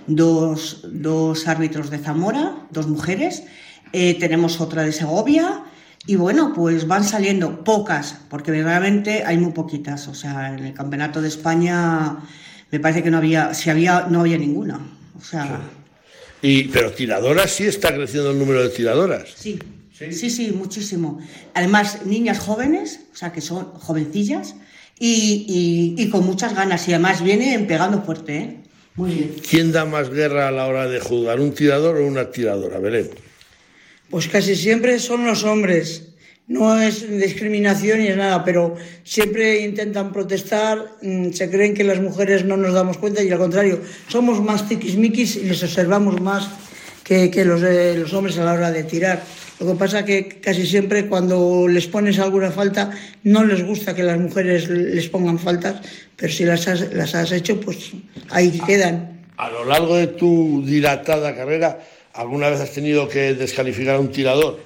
[0.06, 3.44] dos, dos árbitros de Zamora, dos mujeres.
[3.92, 5.64] Eh, tenemos otra de Segovia.
[6.06, 10.06] Y bueno, pues van saliendo pocas, porque verdaderamente hay muy poquitas.
[10.08, 12.18] O sea, en el campeonato de España
[12.70, 14.80] me parece que no había, si había, no había ninguna.
[15.16, 15.60] O sea.
[16.42, 19.32] Y, pero tiradoras sí está creciendo el número de tiradoras.
[19.34, 19.58] Sí,
[19.98, 21.18] sí, sí, muchísimo.
[21.54, 24.56] Además, niñas jóvenes, o sea, que son jovencillas
[24.98, 26.88] y, y, con muchas ganas.
[26.88, 28.56] Y además vienen pegando fuerte, ¿eh?
[28.96, 29.34] Muy bien.
[29.48, 33.10] ¿Quién da más guerra a la hora de jugar, un tirador o una tiradora, Belén?
[34.08, 36.08] Pues casi siempre son los hombres.
[36.46, 42.00] No es discriminación ni es nada, pero siempre intentan protestar, mm, se creen que las
[42.00, 46.48] mujeres no nos damos cuenta y al contrario, somos más tiquismiquis y les observamos más
[47.02, 49.22] que, los, los hombres a la hora de tirar.
[49.64, 52.90] Lo que pasa que casi siempre cuando les pones alguna falta
[53.22, 55.80] no les gusta que las mujeres les pongan faltas,
[56.16, 57.92] pero si las has, las has hecho, pues
[58.28, 59.24] ahí quedan.
[59.38, 61.80] A lo largo de tu dilatada carrera,
[62.12, 64.60] ¿alguna vez has tenido que descalificar a un tirador?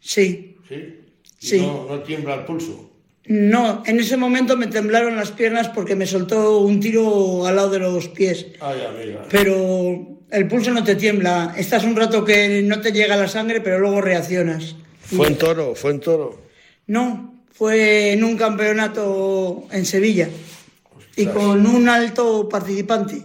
[0.00, 0.58] Sí.
[0.68, 1.00] ¿Sí?
[1.38, 1.60] Sí.
[1.60, 2.90] No, tiembla el pulso.
[3.24, 7.70] No, en ese momento me temblaron las piernas porque me soltó un tiro al lado
[7.70, 8.48] de los pies.
[8.60, 9.24] Ay, amiga.
[9.30, 11.54] Pero el pulso no te tiembla.
[11.56, 14.74] Estás un rato que no te llega la sangre, pero luego reaccionas.
[15.04, 15.74] ¿Fue en toro?
[15.74, 16.42] ¿Fue en toro?
[16.86, 20.28] No, fue en un campeonato en Sevilla.
[21.16, 23.22] Y con un alto participante.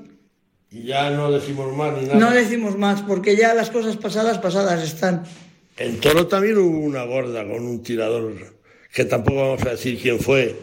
[0.69, 2.19] Y ya no decimos más ni nada.
[2.19, 5.23] No decimos más, porque ya las cosas pasadas, pasadas están.
[5.77, 8.33] En Toro también hubo una gorda con un tirador,
[8.93, 10.55] que tampoco vamos a decir quién fue,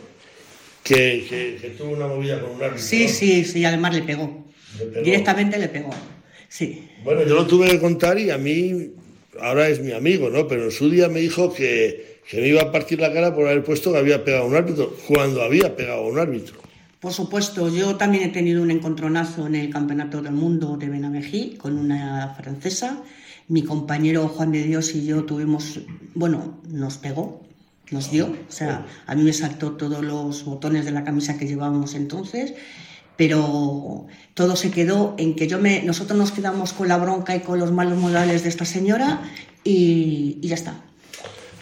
[0.82, 2.84] que, tuvo una movida con un árbitro.
[2.84, 4.44] Sí, sí, sí, además le pegó.
[5.02, 5.90] Directamente le pegó.
[6.54, 6.88] Sí.
[7.02, 8.92] Bueno, yo lo tuve que contar y a mí,
[9.40, 10.46] ahora es mi amigo, ¿no?
[10.46, 13.48] Pero en su día me dijo que, que me iba a partir la cara por
[13.48, 16.54] haber puesto que había pegado a un árbitro, cuando había pegado a un árbitro.
[17.00, 21.56] Por supuesto, yo también he tenido un encontronazo en el Campeonato del Mundo de Benamejí
[21.56, 23.02] con una francesa
[23.48, 25.80] mi compañero Juan de Dios y yo tuvimos,
[26.14, 27.42] bueno, nos pegó,
[27.90, 31.46] nos dio, o sea, a mí me saltó todos los botones de la camisa que
[31.46, 32.54] llevábamos entonces,
[33.16, 37.40] pero todo se quedó en que yo me, nosotros nos quedamos con la bronca y
[37.40, 39.22] con los malos modales de esta señora
[39.62, 40.80] y, ya está.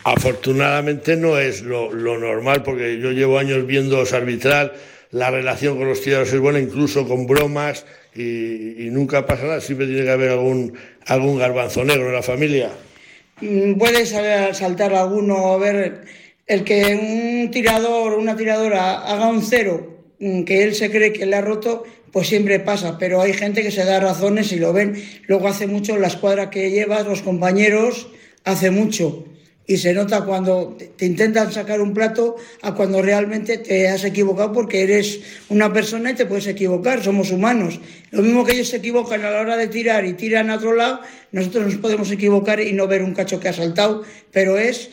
[0.05, 4.75] Afortunadamente no es lo, lo, normal, porque yo llevo años viendo arbitrar,
[5.12, 7.85] la relación con los tiradores es buena, incluso con bromas,
[8.15, 10.75] y, nunca pasa nada, siempre tiene que haber algún,
[11.07, 12.71] algún garbanzo negro en la familia.
[13.41, 16.05] Mm, puede saltar alguno, a ver,
[16.47, 16.95] el que
[17.45, 20.02] un tirador o una tiradora haga un cero,
[20.47, 23.71] que él se cree que le ha roto, pues siempre pasa, pero hay gente que
[23.71, 25.03] se da razones y lo ven.
[25.27, 28.09] Luego hace mucho la escuadra que llevas, los compañeros,
[28.45, 29.25] hace mucho
[29.67, 34.53] y se nota cuando te intentan sacar un plato a cuando realmente te has equivocado
[34.53, 37.81] porque eres una persona y te puedes equivocar, somos humanos.
[38.11, 40.75] Lo mismo que ellos se equivocan a la hora de tirar y tiran a otro
[40.75, 44.91] lado, nosotros nos podemos equivocar y no ver un cacho que ha saltado, pero es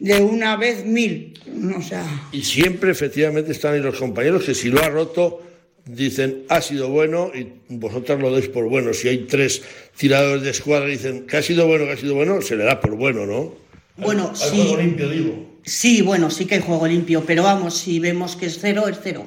[0.00, 1.38] de una vez mil.
[1.76, 2.04] O sea...
[2.32, 5.42] Y siempre efectivamente están ahí los compañeros que si lo ha roto
[5.86, 8.92] dicen ha sido bueno y vosotros lo dais por bueno.
[8.92, 9.62] Si hay tres
[9.96, 12.64] tiradores de escuadra y dicen que ha sido bueno, que ha sido bueno, se le
[12.64, 13.54] da por bueno, ¿no?
[13.96, 14.56] Bueno, sí.
[14.56, 15.50] juego limpio, digo.
[15.62, 18.98] Sí, bueno, sí que hay juego limpio, pero vamos, si vemos que es cero, es
[19.02, 19.26] cero.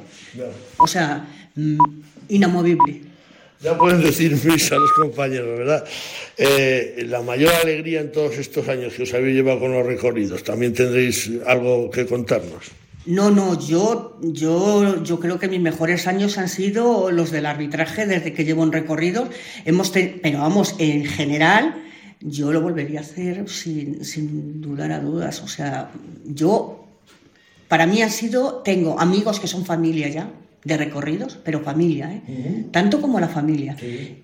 [0.77, 1.77] O sea, mm,
[2.29, 3.12] inamovible.
[3.63, 5.85] Ya pueden decir mis a los compañeros, ¿verdad?
[6.37, 10.43] Eh, la mayor alegría en todos estos años que os habéis llevado con los recorridos,
[10.43, 12.71] también tendréis algo que contarnos.
[13.05, 18.05] No, no, yo, yo, yo creo que mis mejores años han sido los del arbitraje
[18.05, 19.29] desde que llevo en recorridos.
[19.63, 21.75] Hemos pero vamos, en general,
[22.19, 25.41] yo lo volvería a hacer sin, sin dudar a dudas.
[25.41, 25.89] O sea,
[26.25, 26.85] yo,
[27.67, 30.29] para mí ha sido, tengo amigos que son familia ya,
[30.63, 32.65] de recorridos, pero familia, ¿eh?
[32.71, 33.75] tanto como la familia.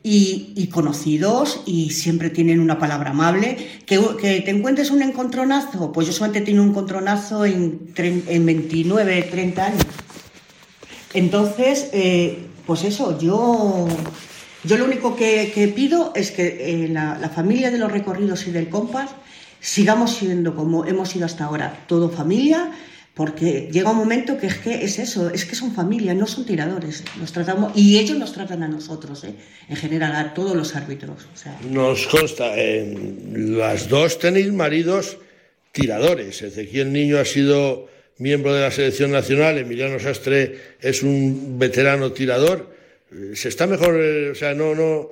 [0.03, 3.57] Y, conocidos y siempre tienen una palabra amable.
[3.85, 9.23] Que, que, te encuentres un encontronazo, pues yo solamente tengo un encontronazo en, en 29,
[9.23, 9.83] 30 años.
[11.13, 13.87] Entonces, eh, pues eso, yo,
[14.63, 18.51] yo lo único que, pido es que eh, la, la familia de los recorridos y
[18.51, 19.09] del compás
[19.59, 22.71] sigamos siendo como hemos sido hasta ahora, todo familia
[23.19, 26.45] porque llega un momento que es que es eso, es que son familia, no son
[26.45, 27.03] tiradores.
[27.19, 29.33] Nos tratamos, y ellos nos tratan a nosotros, ¿eh?
[29.67, 31.27] en general, a todos los árbitros.
[31.69, 35.17] Nos consta, en las dos tenéis maridos
[35.73, 36.41] tiradores.
[36.41, 42.73] Ezequiel Niño ha sido miembro de la selección nacional, Emiliano Sastre es un veterano tirador.
[43.33, 45.09] Se está mejor, eh, o sea, no, no.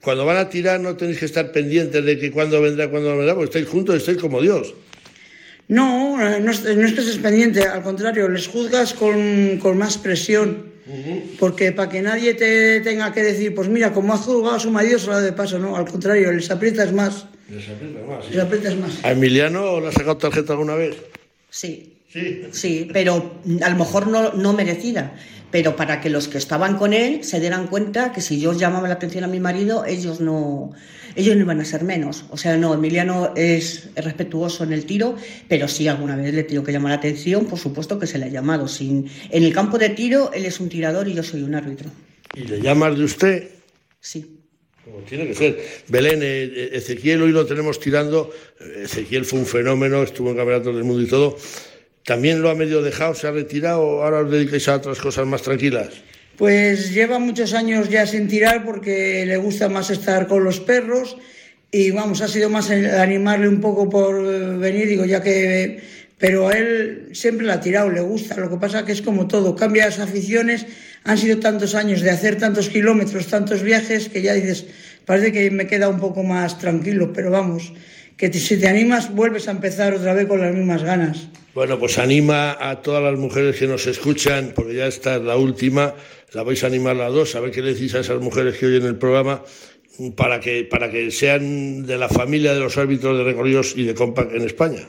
[0.00, 3.18] Cuando van a tirar no tenéis que estar pendientes de que cuándo vendrá, cuándo no
[3.18, 4.72] vendrá, porque estáis juntos, estáis como Dios.
[5.68, 10.74] No, no, no estás pendiente, al contrario, les juzgas con, con más presión.
[11.38, 14.70] Porque para que nadie te tenga que decir, pues mira, como ha juzgado a su
[14.70, 17.26] marido, se lo de paso, no, al contrario, les aprietas más.
[17.48, 18.30] Les aprietas más.
[18.30, 19.04] Les aprietas más.
[19.04, 20.96] ¿A Emiliano le has sacado tarjeta alguna vez?
[21.48, 21.90] Sí.
[22.12, 22.42] Sí.
[22.52, 25.14] Sí, pero a lo mejor no, no merecida.
[25.54, 28.88] Pero para que los que estaban con él se dieran cuenta que si yo llamaba
[28.88, 30.72] la atención a mi marido, ellos no,
[31.14, 32.24] ellos no iban a ser menos.
[32.30, 35.14] O sea, no, Emiliano es respetuoso en el tiro,
[35.46, 38.24] pero sí alguna vez le tengo que llamar la atención, por supuesto que se le
[38.24, 38.66] ha llamado.
[38.66, 39.08] Sin...
[39.30, 41.88] En el campo de tiro, él es un tirador y yo soy un árbitro.
[42.34, 43.50] ¿Y le llamas de usted?
[44.00, 44.40] Sí.
[44.84, 45.64] Como tiene que ser.
[45.86, 48.32] Belén, eh, eh, Ezequiel hoy lo tenemos tirando.
[48.82, 51.36] Ezequiel fue un fenómeno, estuvo en Campeonatos del Mundo y todo.
[52.04, 54.02] ¿También lo ha medio dejado, se ha retirado?
[54.02, 55.88] ¿Ahora os dedicáis a otras cosas más tranquilas?
[56.36, 61.16] Pues lleva muchos años ya sin tirar porque le gusta más estar con los perros
[61.70, 64.22] y vamos, ha sido más animarle un poco por
[64.58, 66.04] venir, digo, ya que...
[66.16, 68.36] Pero a él siempre le ha tirado, le gusta.
[68.36, 70.64] Lo que pasa que es como todo, cambia las aficiones.
[71.02, 74.66] Han sido tantos años de hacer tantos kilómetros, tantos viajes, que ya dices,
[75.06, 77.72] parece que me queda un poco más tranquilo, pero vamos,
[78.16, 81.28] que si te animas vuelves a empezar otra vez con las mismas ganas.
[81.54, 85.36] Bueno, pues anima a todas las mujeres que nos escuchan, porque ya esta es la
[85.36, 85.94] última,
[86.32, 88.84] la vais a animar las dos, a ver qué decís a esas mujeres que oyen
[88.84, 89.40] el programa,
[90.16, 93.94] para que, para que sean de la familia de los árbitros de recorridos y de
[93.94, 94.80] compact en España.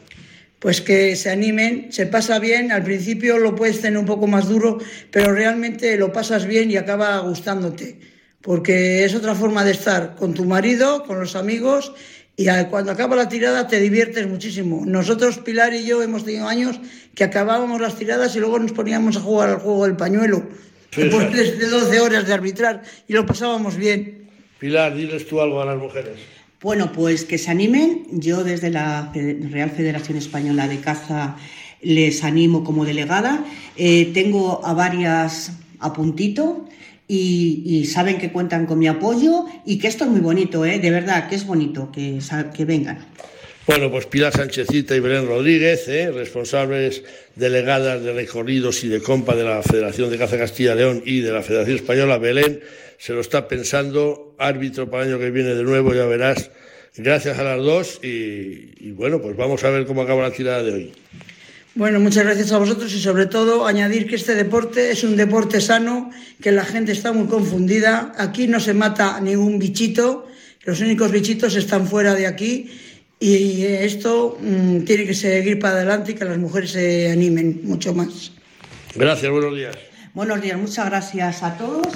[0.58, 4.50] Pues que se animen, se pasa bien, al principio lo puedes tener un poco más
[4.50, 4.80] duro,
[5.12, 8.00] pero realmente lo pasas bien y acaba gustándote,
[8.42, 11.94] porque es otra forma de estar con tu marido, con los amigos
[12.38, 14.84] y cuando acaba la tirada te diviertes muchísimo.
[14.86, 16.80] Nosotros, Pilar y yo, hemos tenido años
[17.14, 20.44] que acabábamos las tiradas y luego nos poníamos a jugar al juego del pañuelo
[20.96, 24.30] después de 12 horas de arbitrar y lo pasábamos bien.
[24.60, 26.18] Pilar, diles tú algo a las mujeres.
[26.62, 28.06] Bueno, pues que se animen.
[28.12, 31.38] Yo desde la Real Federación Española de Caza
[31.82, 33.46] les animo como delegada.
[33.78, 36.68] Eh, tengo a varias a puntito
[37.08, 40.80] y, saben que cuentan con mi apoyo y que esto es muy bonito, ¿eh?
[40.80, 42.20] de verdad, que es bonito que,
[42.66, 43.06] vengan.
[43.68, 46.12] Bueno, pues Pilar Sánchezita y Belén Rodríguez, ¿eh?
[46.12, 47.04] responsables
[47.36, 51.32] delegadas de recorridos y de compa de la Federación de Caza Castilla León y de
[51.32, 52.62] la Federación Española, Belén
[52.98, 56.50] se lo está pensando, árbitro para el año que viene de nuevo, ya verás.
[56.98, 60.74] Gracias a las dos y, bueno, pues vamos a ver cómo acaba la tirada de
[60.74, 60.94] hoy.
[61.76, 65.60] Bueno, muchas gracias a vosotros y sobre todo añadir que este deporte es un deporte
[65.60, 66.10] sano,
[66.42, 68.14] que la gente está muy confundida.
[68.18, 70.26] Aquí no se mata ningún bichito,
[70.64, 72.72] los únicos bichitos están fuera de aquí
[73.20, 77.94] y esto mm, tiene que seguir para adelante y que las mujeres se animen mucho
[77.94, 78.32] más.
[78.96, 79.76] Gracias, buenos días.
[80.14, 81.88] Buenos días, muchas gracias a todos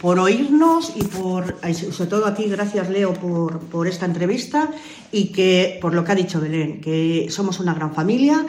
[0.00, 4.70] por oírnos y por, sobre todo a ti, gracias Leo por, por, esta entrevista
[5.10, 8.44] y que por lo que ha dicho Belén, que somos una gran familia,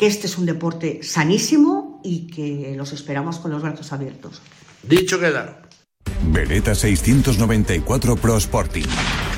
[0.00, 4.40] que este es un deporte sanísimo y que los esperamos con los brazos abiertos.
[4.82, 5.60] Dicho queda.
[6.32, 8.86] Beretta 694 Pro Sporting.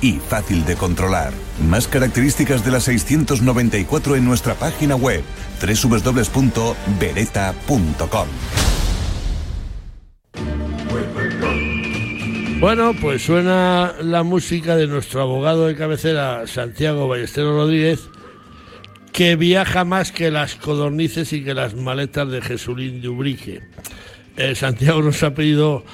[0.00, 1.34] y fácil de controlar.
[1.68, 5.22] Más características de la 694 en nuestra página web
[5.60, 8.28] www.beretta.com.
[12.60, 18.10] Bueno, pues suena la música de nuestro abogado de cabecera, Santiago Ballesteros Rodríguez,
[19.12, 23.62] que viaja más que las codornices y que las maletas de Jesulín de Ubrique.
[24.36, 25.84] Eh, Santiago nos ha pedido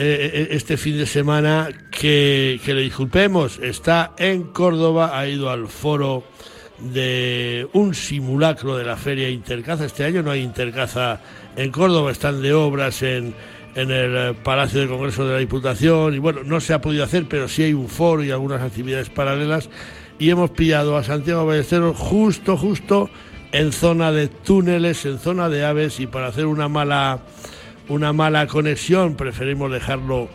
[0.00, 3.58] eh, eh, este fin de semana que, le disculpemos.
[3.58, 6.22] Está en Córdoba, ha ido al foro
[6.78, 9.86] de un simulacro de la feria Intercaza.
[9.86, 11.20] Este año no hay Intercaza
[11.56, 13.34] en Córdoba, están de obras en,
[13.74, 17.02] en el eh, Palacio de Congreso de la Diputación y bueno, no se ha podido
[17.02, 19.68] hacer, pero sí hay un foro y algunas actividades paralelas
[20.16, 23.10] y hemos pillado a Santiago Ballesteros justo, justo
[23.50, 27.18] en zona de túneles, en zona de aves y para hacer una mala,
[27.88, 30.28] una mala conexión preferimos dejarlo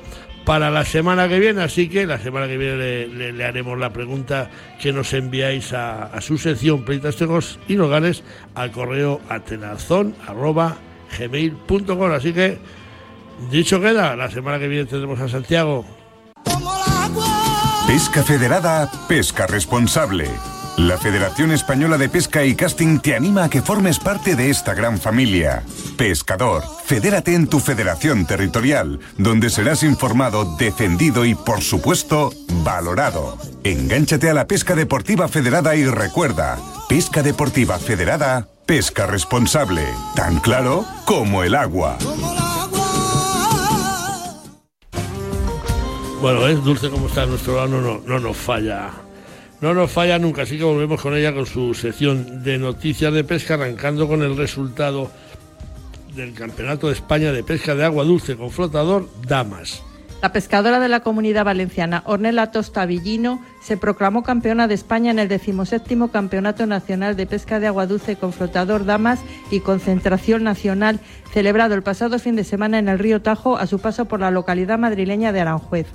[0.45, 4.49] para la semana que viene, así que la semana que viene le, haremos la pregunta
[4.81, 7.15] que nos enviáis a, su sección Pleitas
[7.67, 8.23] y Nogales
[8.55, 12.11] al correo atenazón.gmail.com.
[12.11, 12.57] Así que,
[13.51, 15.85] dicho queda, la semana que viene tendremos a Santiago.
[17.87, 20.27] Pesca Federada, pesca responsable.
[20.77, 24.73] La Federación Española de Pesca y Casting te anima a que formes parte de esta
[24.73, 25.61] gran familia.
[25.97, 33.37] Pescador, fedérate en tu federación territorial, donde serás informado, defendido y, por supuesto, valorado.
[33.63, 36.57] Engánchate a la pesca deportiva federada y recuerda,
[36.89, 39.83] pesca deportiva federada, pesca responsable,
[40.15, 41.99] tan claro como el agua.
[46.19, 49.02] Bueno, es dulce como está nuestro no, no nos falla
[49.63, 53.23] no nos falla nunca, así que volvemos con ella con su sección de noticias de
[53.23, 55.09] pesca, arrancando con el resultado
[56.13, 59.81] del Campeonato de España de Pesca de Agua Dulce con flotador Damas.
[60.21, 65.19] La pescadora de la comunidad valenciana, Ornella Tosta Villino, se proclamó campeona de España en
[65.19, 70.99] el decimoséptimo Campeonato Nacional de Pesca de Agua Dulce con flotador Damas y Concentración Nacional,
[71.31, 74.29] celebrado el pasado fin de semana en el río Tajo a su paso por la
[74.29, 75.87] localidad madrileña de Aranjuez.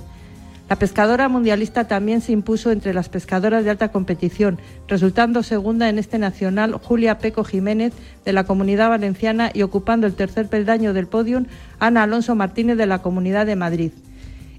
[0.69, 5.97] La pescadora mundialista también se impuso entre las pescadoras de alta competición, resultando segunda en
[5.97, 7.93] este nacional Julia Peco Jiménez
[8.23, 11.43] de la Comunidad Valenciana y ocupando el tercer peldaño del podio
[11.79, 13.91] Ana Alonso Martínez de la Comunidad de Madrid.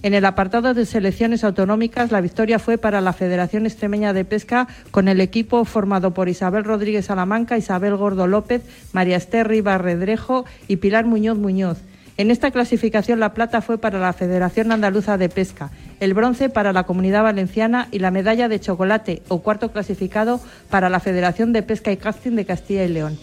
[0.03, 4.67] En el apartado de selecciones autonómicas, la victoria fue para la Federación Extremeña de Pesca,
[4.91, 10.45] con el equipo formado por Isabel Rodríguez Salamanca, Isabel Gordo López, María Esther Rivas Redrejo
[10.67, 11.79] y Pilar Muñoz Muñoz.
[12.21, 16.75] En esta clasificación la plata fue para la Federación Andaluza de Pesca, el bronce para
[16.75, 21.63] la Comunidad Valenciana y la medalla de chocolate o cuarto clasificado para la Federación de
[21.63, 23.19] Pesca y Casting de Castilla y León.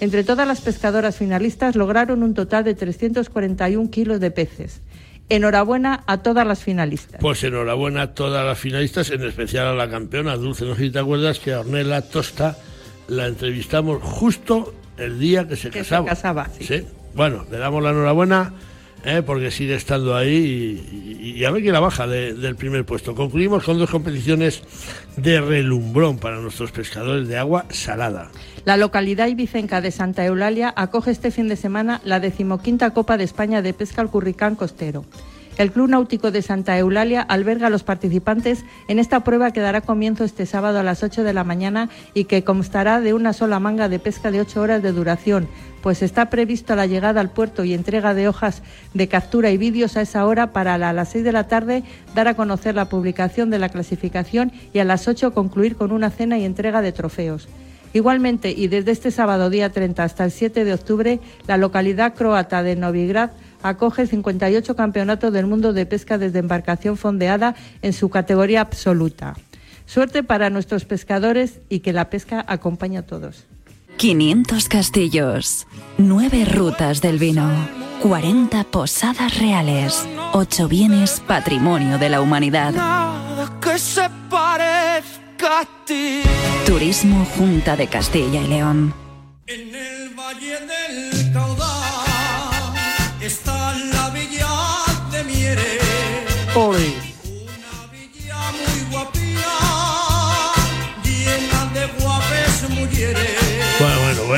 [0.00, 4.82] Entre todas las pescadoras finalistas lograron un total de 341 kilos de peces.
[5.28, 7.20] Enhorabuena a todas las finalistas.
[7.20, 10.64] Pues enhorabuena a todas las finalistas, en especial a la campeona Dulce.
[10.64, 12.58] No sé si te acuerdas que a Ornella Tosta
[13.06, 16.02] la entrevistamos justo el día que se casaba.
[16.02, 16.84] Se casaba, sí.
[17.14, 18.52] Bueno, le damos la enhorabuena
[19.04, 23.14] eh, porque sigue estando ahí y, a ver quién la baja del primer puesto.
[23.14, 24.62] Concluimos con dos competiciones
[25.16, 28.30] de relumbrón para nuestros pescadores de agua salada.
[28.64, 33.24] La localidad ibicenca de Santa Eulalia acoge este fin de semana la decimoquinta Copa de
[33.24, 35.06] España de Pesca al Curricán Costero.
[35.60, 39.82] El Club Náutico de Santa Eulalia alberga a los participantes en esta prueba que dará
[39.82, 43.60] comienzo este sábado a las 8 de la mañana y que constará de una sola
[43.60, 45.48] manga de pesca de 8 horas de duración,
[45.82, 48.62] pues está previsto la llegada al puerto y entrega de hojas
[48.94, 51.82] de captura y vídeos a esa hora para a las 6 de la tarde
[52.14, 56.10] dar a conocer la publicación de la clasificación y a las 8 concluir con una
[56.10, 57.48] cena y entrega de trofeos.
[57.92, 62.62] Igualmente, y desde este sábado día 30 hasta el 7 de octubre, la localidad croata
[62.62, 63.30] de Novigrad
[63.62, 69.34] acoge 58 campeonatos del mundo de pesca desde embarcación fondeada en su categoría absoluta.
[69.86, 73.46] Suerte para nuestros pescadores y que la pesca acompañe a todos.
[74.00, 75.66] 500 castillos,
[75.98, 77.50] 9 rutas del vino,
[78.00, 82.72] 40 posadas reales, 8 bienes patrimonio de la humanidad.
[86.64, 88.94] Turismo Junta de Castilla y León.
[89.46, 91.10] En el Valle del
[93.20, 94.48] está la villa
[95.12, 95.78] de Miere.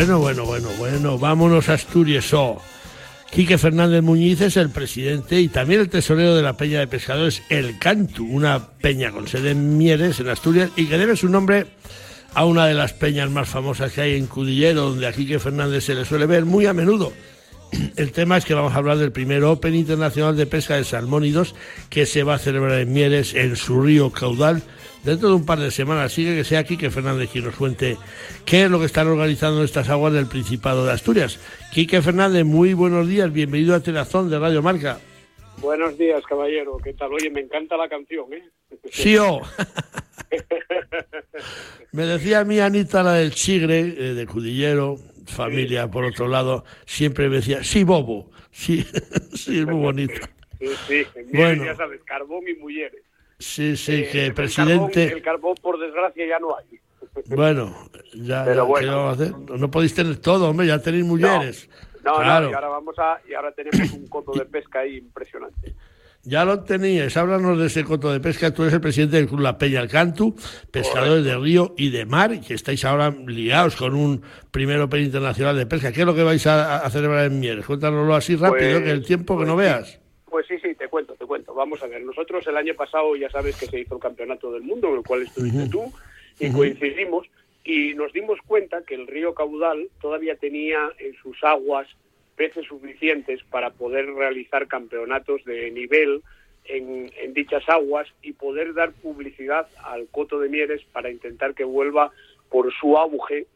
[0.05, 2.34] Bueno, bueno, Bueno, bueno, vámonos a Asturias.
[2.34, 2.61] Oh.
[3.30, 7.44] Quique Fernández Muñiz es el presidente y también el tesorero de la Peña de Pescadores
[7.48, 11.68] El Cantu, una peña con sede en Mieres, en Asturias, y que debe su nombre
[12.34, 15.84] a una de las peñas más famosas que hay en Cudillero, donde a Quique Fernández
[15.84, 17.12] se le suele ver muy a menudo.
[17.97, 21.55] El tema es que vamos a hablar del primer Open Internacional de Pesca de Salmónidos
[21.91, 24.62] que se va a celebrar en Mieres, en su río caudal,
[25.05, 26.12] dentro de un par de semanas.
[26.12, 27.97] Sigue que sea Quique Fernández quien nos cuente
[28.45, 31.39] qué es lo que están organizando estas aguas del Principado de Asturias.
[31.73, 34.99] Quique Fernández, muy buenos días, bienvenido a Telazón de Radio Marca.
[35.59, 36.79] Buenos días, caballero.
[36.83, 37.12] ¿Qué tal?
[37.12, 38.43] Oye, me encanta la canción, ¿eh?
[38.91, 39.43] Sí, oh.
[41.93, 46.64] me decía a mí Anita, la del Chigre, eh, de Cudillero, familia, por otro lado,
[46.87, 48.85] siempre me decía, sí, bobo, sí,
[49.35, 50.14] sí, es muy bonito.
[50.59, 51.64] Sí, sí, bueno.
[51.64, 53.03] ya sabes, carbón y mujeres.
[53.39, 55.05] Sí, sí, que el presidente...
[55.05, 56.81] el carbón, por desgracia, ya no hay.
[57.27, 59.33] Bueno, ya, ¿qué vamos a hacer?
[59.59, 61.68] No podéis tener todo, hombre, ya tenéis mujeres.
[62.05, 65.75] No, no, y ahora vamos a, y ahora tenemos un coto de pesca ahí impresionante.
[66.25, 68.55] Ya lo teníais, háblanos de ese coto de pesca.
[68.55, 70.37] Tú eres el presidente del Club La Peña Alcantu,
[70.70, 75.03] pescadores de río y de mar, y que estáis ahora liados con un primer Open
[75.03, 75.91] Internacional de Pesca.
[75.91, 77.66] ¿Qué es lo que vais a, celebrar en Mieres?
[77.66, 80.01] Cuéntanoslo así rápido, pues, que el tiempo que no pues veas.
[80.27, 81.55] Pues sí, sí, te cuento, te cuento.
[81.55, 84.62] Vamos a ver, nosotros el año pasado ya sabes que se hizo el Campeonato del
[84.62, 85.93] Mundo, en el cual estuviste tú,
[86.39, 87.27] y coincidimos,
[87.64, 91.89] y nos dimos cuenta que el río Caudal todavía tenía en sus aguas
[92.37, 96.22] peces suficientes para poder realizar campeonatos de nivel
[96.64, 102.11] en, dichas aguas y poder dar publicidad al Coto de Mieres para intentar que vuelva
[102.49, 103.47] por su auge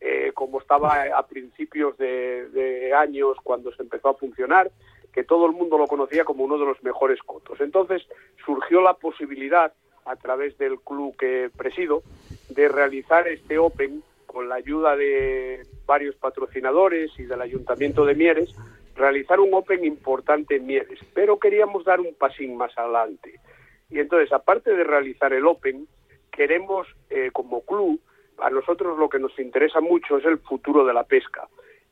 [0.00, 4.70] eh, como estaba a principios de, años cuando se empezó a funcionar,
[5.12, 7.60] que todo el mundo lo conocía como uno de los mejores cotos.
[7.60, 8.06] Entonces
[8.44, 9.72] surgió la posibilidad,
[10.04, 12.02] a través del club que presido,
[12.50, 14.02] de realizar este Open
[14.36, 18.54] con la ayuda de varios patrocinadores y del Ayuntamiento de Mieres,
[18.94, 23.40] realizar un Open importante en Mieres, pero queríamos dar un pasín más adelante.
[23.88, 25.88] Y entonces, aparte de realizar el Open,
[26.30, 27.98] queremos, eh, como club,
[28.36, 31.48] a nosotros lo que nos interesa mucho es el futuro de la pesca.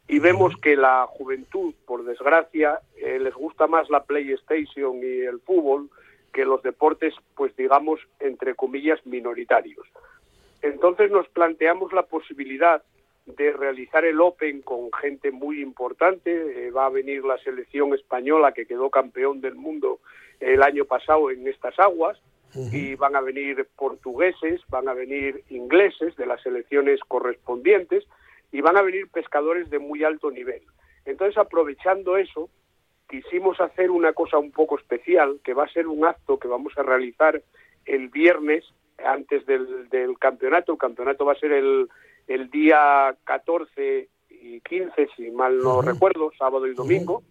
[0.07, 5.41] Y vemos que la juventud, por desgracia, eh, les gusta más la PlayStation y el
[5.41, 5.89] fútbol
[6.31, 9.87] que los deportes, pues digamos, entre comillas, minoritarios.
[10.65, 12.83] Entonces nos planteamos la posibilidad
[13.27, 16.31] de realizar el Open con gente muy importante.
[16.31, 20.01] Eh, va a venir la selección española que quedó campeón del mundo
[20.41, 22.19] el año pasado en estas aguas
[22.73, 28.05] y van a venir portugueses, van a venir ingleses de las selecciones correspondientes
[28.51, 30.63] y van a venir pescadores de muy alto nivel.
[31.05, 32.49] Entonces, aprovechando eso,
[33.11, 36.73] quisimos hacer una cosa un poco especial, que va a ser un acto que vamos
[36.79, 37.43] a realizar
[37.85, 38.65] el viernes
[39.03, 40.73] antes del, del campeonato.
[40.73, 41.89] El campeonato va a ser el,
[42.27, 47.23] el día 14 y 15, si mal no recuerdo, sábado y domingo.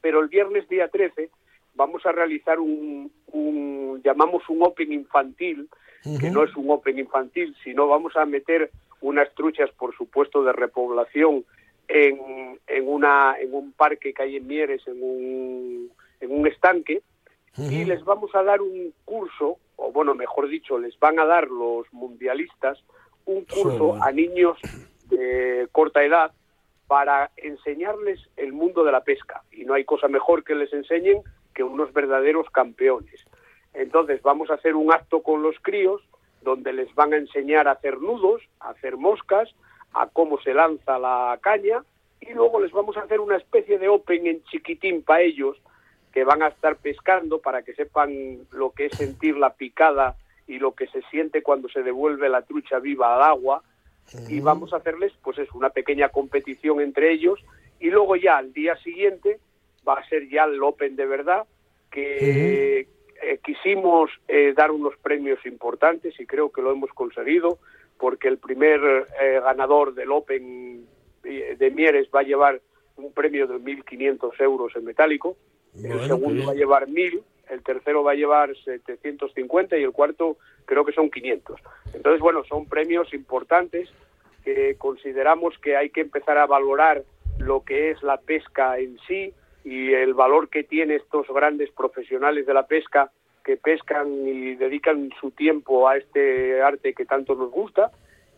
[0.00, 1.30] Pero el viernes día 13
[1.74, 5.68] vamos a realizar un, un llamamos un Open infantil,
[6.20, 8.70] que no es un Open infantil, sino vamos a meter
[9.00, 11.44] unas truchas, por supuesto, de repoblación
[11.86, 17.02] en, en, una, en un parque que hay en Mieres, en un, en un estanque,
[17.56, 21.48] y les vamos a dar un curso o bueno, mejor dicho, les van a dar
[21.48, 22.82] los mundialistas
[23.24, 24.58] un curso a niños
[25.08, 26.32] de corta edad
[26.88, 29.42] para enseñarles el mundo de la pesca.
[29.52, 31.22] Y no hay cosa mejor que les enseñen
[31.54, 33.24] que unos verdaderos campeones.
[33.72, 36.02] Entonces vamos a hacer un acto con los críos
[36.42, 39.54] donde les van a enseñar a hacer nudos, a hacer moscas,
[39.92, 41.84] a cómo se lanza la caña
[42.20, 45.56] y luego les vamos a hacer una especie de open en chiquitín para ellos
[46.12, 50.58] que van a estar pescando para que sepan lo que es sentir la picada y
[50.58, 53.62] lo que se siente cuando se devuelve la trucha viva al agua.
[54.28, 57.38] Y vamos a hacerles pues es una pequeña competición entre ellos.
[57.78, 59.38] Y luego ya al día siguiente
[59.86, 61.46] va a ser ya el Open de verdad
[61.90, 62.88] que
[63.22, 67.58] eh, quisimos eh, dar unos premios importantes y creo que lo hemos conseguido
[67.98, 68.80] porque el primer
[69.20, 70.86] eh, ganador del Open
[71.22, 72.60] de Mieres va a llevar
[72.96, 75.36] un premio de 1.500 euros en metálico
[75.76, 80.36] el segundo va a llevar 1.000, el tercero va a llevar 750 y el cuarto
[80.64, 81.60] creo que son 500.
[81.94, 83.88] Entonces, bueno, son premios importantes
[84.44, 87.02] que consideramos que hay que empezar a valorar
[87.38, 89.32] lo que es la pesca en sí
[89.64, 93.10] y el valor que tiene estos grandes profesionales de la pesca
[93.44, 97.90] que pescan y dedican su tiempo a este arte que tanto nos gusta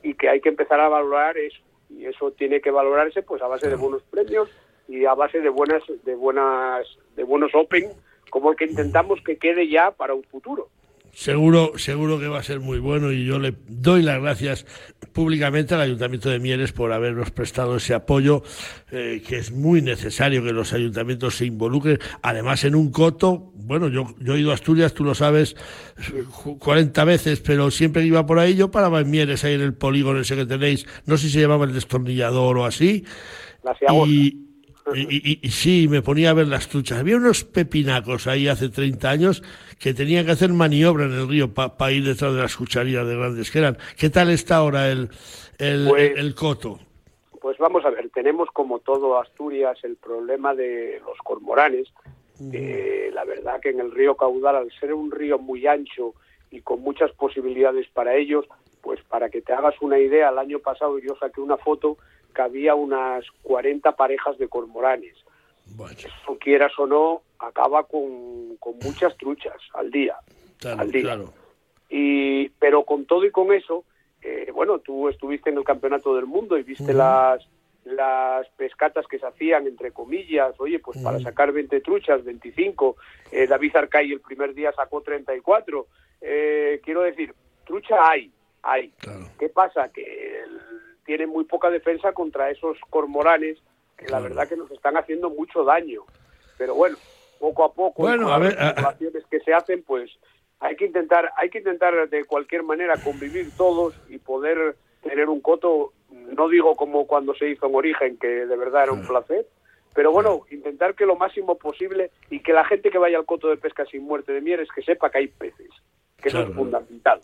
[0.03, 1.61] y que hay que empezar a valorar eso.
[1.89, 4.49] Y eso tiene que valorarse pues a base de buenos premios
[4.91, 6.85] y a base de buenas de buenas
[7.17, 7.91] de buenos Open
[8.29, 10.69] como el que intentamos que quede ya para un futuro.
[11.13, 14.65] Seguro, seguro que va a ser muy bueno y yo le doy las gracias
[15.13, 18.45] públicamente al Ayuntamiento de Mieres por habernos prestado ese apoyo,
[18.93, 21.99] eh, que es muy necesario que los ayuntamientos se involucren.
[22.23, 25.57] Además, en un coto, bueno, yo, yo he ido a Asturias, tú lo sabes,
[26.61, 30.21] 40 veces, pero siempre iba por ahí, yo paraba en Mieres, ahí en el polígono
[30.21, 33.05] ese que tenéis, no sé si se llamaba el destornillador o así.
[34.07, 34.50] y,
[34.95, 36.99] y, y, sí, me ponía a ver las truchas.
[36.99, 39.43] Había unos pepinacos ahí hace 30 años
[39.79, 43.17] que tenían que hacer maniobra en el río para ir detrás de las cucharillas de
[43.17, 43.79] grandes que eran.
[43.99, 45.09] ¿Qué tal está ahora el,
[45.59, 46.79] el, Pues- el coto?
[47.41, 51.89] Pues vamos a ver, tenemos como todo Asturias el problema de los cormoranes.
[52.53, 56.15] Eh, la verdad que en el río Caudal, al ser un río muy ancho
[56.51, 58.45] y con muchas posibilidades para ellos,
[58.83, 61.97] pues para que te hagas una idea, el año pasado yo saqué una foto
[62.31, 65.15] que había unas 40 parejas de cormoranes.
[65.99, 70.17] Eso quieras o no, acaba con, con muchas truchas al día.
[70.59, 71.03] Claro, al día.
[71.03, 71.33] claro.
[71.89, 73.85] Y, pero con todo y con eso,
[74.23, 77.47] eh, bueno, tú estuviste en el Campeonato del Mundo y viste las,
[77.85, 82.97] las pescatas que se hacían, entre comillas, oye, pues para sacar 20 truchas, 25,
[83.33, 85.87] eh, David Arcay el primer día sacó 34.
[86.21, 87.33] Eh, quiero decir,
[87.65, 88.31] trucha hay,
[88.63, 88.93] hay.
[89.39, 89.89] ¿Qué pasa?
[89.93, 90.03] Que
[90.43, 90.80] el-
[91.11, 93.59] tiene muy poca defensa contra esos cormoranes
[93.99, 96.05] que la verdad que nos están haciendo mucho daño.
[96.57, 96.97] Pero bueno,
[97.41, 98.97] poco a poco, Bueno, con a las ver, a- a-
[99.29, 100.09] que se hacen, pues
[100.61, 105.41] hay que intentar, hay que intentar de cualquier manera convivir todos y poder tener un
[105.41, 109.49] coto, no digo como cuando se hizo en origen, que de verdad era un placer,
[109.93, 113.49] pero bueno, intentar que lo máximo posible y que la gente que vaya al coto
[113.49, 115.71] de pesca sin muerte de mieres que sepa que hay peces,
[116.23, 117.21] que eso es fundamental.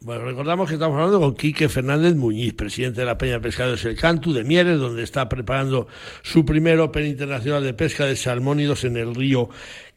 [0.00, 3.84] Bueno, recordamos que estamos hablando con Quique Fernández Muñiz, presidente de la Peña de Pescadores
[3.86, 5.88] El Cantu de Mieres, donde está preparando
[6.22, 9.48] su primer Open Internacional de Pesca de Salmónidos en el río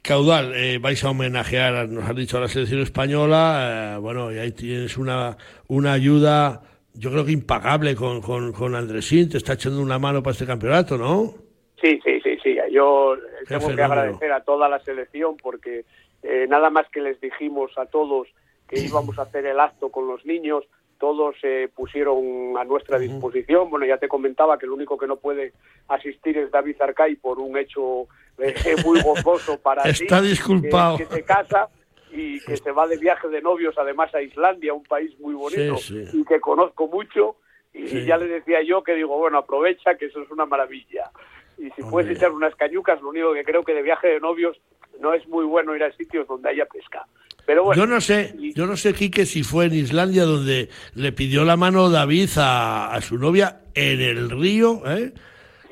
[0.02, 0.54] Caudal.
[0.56, 3.96] Eh, vais a homenajear, nos han dicho, a la selección española.
[3.96, 5.38] eh, bueno, y ahí tienes una,
[5.68, 6.62] una ayuda,
[6.94, 9.30] yo creo que impagable con, con, con Andresín.
[9.30, 11.34] Te está echando una mano para este campeonato, ¿no?
[11.82, 12.58] Sí, sí, sí, sí.
[12.72, 13.16] Yo
[13.48, 15.84] tengo que agradecer a toda la selección porque
[16.24, 18.28] eh, nada más que les dijimos a todos
[18.70, 20.64] que íbamos a hacer el acto con los niños,
[21.00, 23.70] todos se pusieron a nuestra disposición.
[23.70, 25.54] Bueno, ya te comentaba que el único que no puede
[25.88, 28.04] asistir es David Arcay por un hecho
[28.38, 28.54] eh,
[28.86, 29.90] muy gozoso para ti.
[29.90, 30.98] Está disculpado.
[30.98, 31.70] Que, que se casa
[32.12, 35.78] y que se va de viaje de novios además a Islandia, un país muy bonito
[35.78, 36.20] Sí, sí.
[36.22, 37.38] y que conozco mucho.
[37.74, 38.06] Y Sí.
[38.06, 41.12] ya le decía yo que digo, bueno, aprovecha que eso es una maravilla.
[41.60, 44.58] Y si puedes echar unas cañucas, lo único que creo que de viaje de novios
[45.02, 47.06] no es muy bueno ir a sitios donde haya pesca.
[47.46, 51.12] Pero bueno, yo no sé, yo no sé, Quique, si fue en Islandia donde le
[51.12, 55.12] pidió la mano David a, a su novia en el río, ¿eh?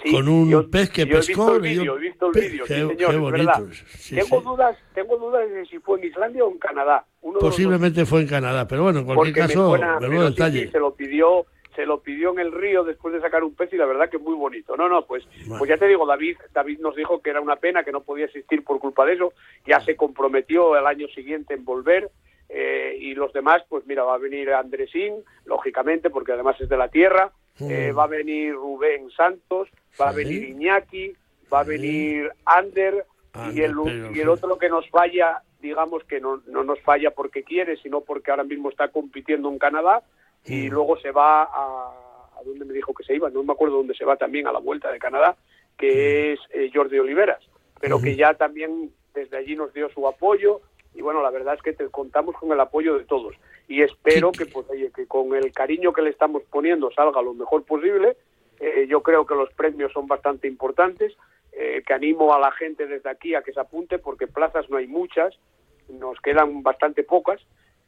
[0.03, 1.55] Sí, con un yo- pez que yo he visto pescó.
[1.55, 3.63] el vídeo, he visto el vídeo, sí, qué, señor, es verdad.
[3.97, 4.45] Sí, tengo sí.
[4.45, 7.05] dudas, tengo dudas de si fue en Islandia o en Canadá.
[7.21, 7.39] Uno.
[7.39, 10.71] Posiblemente fue en Canadá, pero bueno, en cualquier Porque me caso, suena- menudo detalle.
[10.71, 11.45] se lo pidió
[11.77, 14.17] se lo pidió en el río después de sacar un pez y la verdad que
[14.17, 14.75] muy bonito.
[14.75, 15.23] No, no, pues,
[15.59, 18.25] pues ya te digo, David, David nos dijo que era una pena, que no podía
[18.25, 19.31] asistir por culpa de eso,
[19.63, 22.09] ya se comprometió el año siguiente en volver
[22.49, 26.77] eh, y los demás, pues mira, va a venir Andresín, lógicamente, porque además es de
[26.77, 29.69] la tierra, eh, va a venir Rubén Santos,
[30.01, 31.13] va a venir Iñaki,
[31.53, 33.05] va a venir Ander
[33.53, 33.75] y el,
[34.15, 38.01] y el otro que nos falla, digamos que no, no nos falla porque quiere, sino
[38.01, 40.01] porque ahora mismo está compitiendo en Canadá
[40.45, 42.03] y luego se va a...
[42.37, 43.31] ¿A dónde me dijo que se iba?
[43.31, 45.35] No me acuerdo dónde se va también a la vuelta de Canadá,
[45.75, 47.43] que es eh, Jordi Oliveras,
[47.81, 50.61] pero que ya también desde allí nos dio su apoyo
[50.97, 53.35] y bueno, la verdad es que te contamos con el apoyo de todos.
[53.67, 57.35] Y espero que pues oye, que con el cariño que le estamos poniendo salga lo
[57.35, 58.17] mejor posible.
[58.59, 61.15] Eh, yo creo que los premios son bastante importantes,
[61.51, 64.77] eh, que animo a la gente desde aquí a que se apunte porque plazas no
[64.77, 65.37] hay muchas,
[65.87, 67.39] nos quedan bastante pocas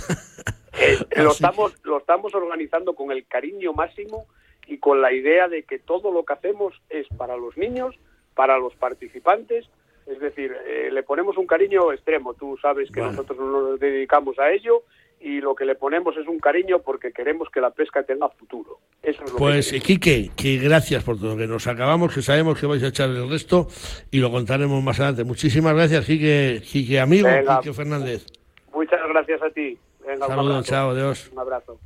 [0.80, 4.26] Eh, lo, estamos, lo estamos organizando con el cariño máximo
[4.68, 7.96] y con la idea de que todo lo que hacemos es para los niños,
[8.36, 9.70] para los participantes,
[10.08, 12.34] es decir, eh, le ponemos un cariño extremo.
[12.34, 13.18] Tú sabes que Bueno.
[13.18, 14.84] nosotros no nos dedicamos a ello
[15.22, 18.80] y lo que le ponemos es un cariño porque queremos que la pesca tenga futuro.
[19.04, 22.60] Eso es lo Pues, que Quique, que gracias por todo, que nos acabamos, que sabemos
[22.60, 23.68] que vais a echar el resto
[24.10, 25.24] y lo contaremos más adelante.
[25.24, 27.60] Muchísimas gracias, Quique, Quique amigo, Venga.
[27.60, 28.26] Quique Fernández.
[28.74, 29.78] Muchas gracias a ti.
[30.06, 31.30] Venga, un Saludos, chao, adiós.
[31.32, 31.80] Un abrazo.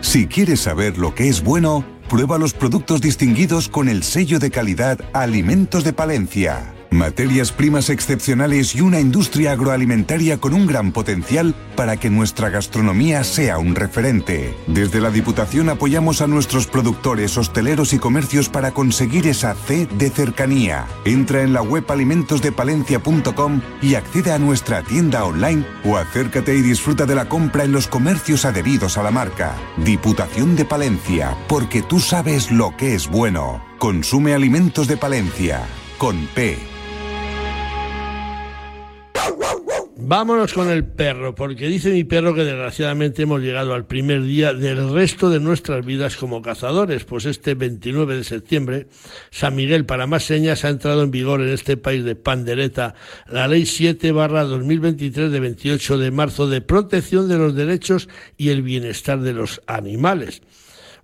[0.00, 4.50] Si quieres saber lo que es bueno, prueba los productos distinguidos con el sello de
[4.50, 6.72] calidad Alimentos de Palencia.
[6.90, 13.24] Materias primas excepcionales y una industria agroalimentaria con un gran potencial para que nuestra gastronomía
[13.24, 14.54] sea un referente.
[14.66, 20.08] Desde la Diputación apoyamos a nuestros productores, hosteleros y comercios para conseguir esa C de
[20.08, 20.86] cercanía.
[21.04, 27.04] Entra en la web alimentosdepalencia.com y accede a nuestra tienda online o acércate y disfruta
[27.04, 29.54] de la compra en los comercios adheridos a la marca.
[29.76, 33.62] Diputación de Palencia, porque tú sabes lo que es bueno.
[33.78, 35.66] Consume alimentos de Palencia,
[35.98, 36.58] con P.
[40.00, 44.54] Vámonos con el perro, porque dice mi perro que desgraciadamente hemos llegado al primer día
[44.54, 48.86] del resto de nuestras vidas como cazadores, pues este 29 de septiembre,
[49.30, 52.94] San Miguel, para más señas, ha entrado en vigor en este país de pandereta
[53.26, 58.50] la Ley 7 barra 2023 de 28 de marzo de protección de los derechos y
[58.50, 60.42] el bienestar de los animales.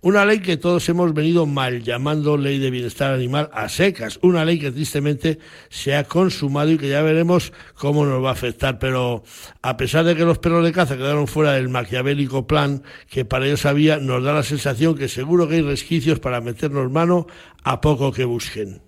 [0.05, 4.19] Una ley que todos hemos venido mal llamando ley de bienestar animal a secas.
[4.21, 5.39] Una ley que tristemente
[5.71, 8.79] se ha consumado y que ya veremos cómo nos va a afectar.
[8.79, 9.25] Pero
[9.63, 13.47] a pesar de que los perros de caza quedaron fuera del maquiavélico plan que para
[13.47, 17.27] ellos había, nos da la sensación que seguro que hay resquicios para meternos mano
[17.63, 18.83] a poco que busquen.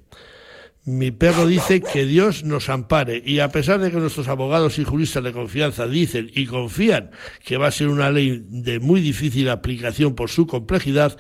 [0.87, 4.85] Mi perro dice que Dios nos ampare y a pesar de que nuestros abogados y
[4.85, 7.11] juristas de confianza dicen y confían
[7.45, 11.19] que va a ser una ley de muy difícil aplicación por su complejidad,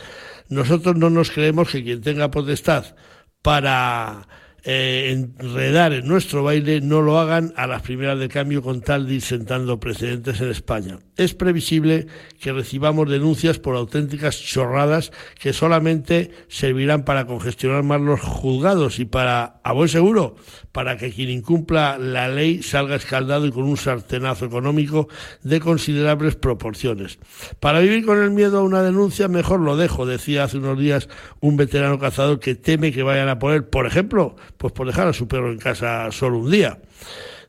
[0.48, 2.94] nosotros no nos creemos que quien tenga potestad
[3.42, 4.28] para
[4.68, 9.06] eh, enredar en nuestro baile no lo hagan a las primeras de cambio con tal
[9.06, 10.98] de ir sentando precedentes en España.
[11.16, 12.08] Es previsible
[12.40, 19.04] que recibamos denuncias por auténticas chorradas que solamente servirán para congestionar más los juzgados y
[19.04, 20.34] para, a buen seguro,
[20.72, 25.08] para que quien incumpla la ley salga escaldado y con un sartenazo económico
[25.44, 27.20] de considerables proporciones.
[27.60, 31.08] Para vivir con el miedo a una denuncia, mejor lo dejo, decía hace unos días
[31.38, 35.12] un veterano cazador que teme que vayan a poner, por ejemplo, pues por dejar a
[35.12, 36.78] su perro en casa solo un día.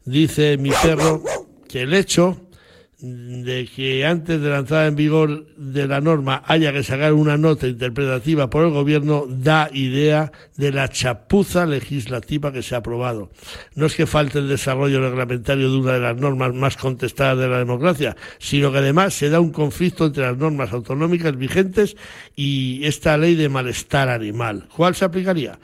[0.05, 1.23] Dice mi perro
[1.67, 2.47] que el hecho
[2.99, 7.37] de que antes de la entrada en vigor de la norma haya que sacar una
[7.37, 13.29] nota interpretativa por el gobierno da idea de la chapuza legislativa que se ha aprobado.
[13.75, 17.47] No es que falte el desarrollo reglamentario de una de las normas más contestadas de
[17.47, 21.95] la democracia, sino que además se da un conflicto entre las normas autonómicas vigentes
[22.35, 24.67] y esta ley de malestar animal.
[24.75, 25.59] ¿Cuál se aplicaría?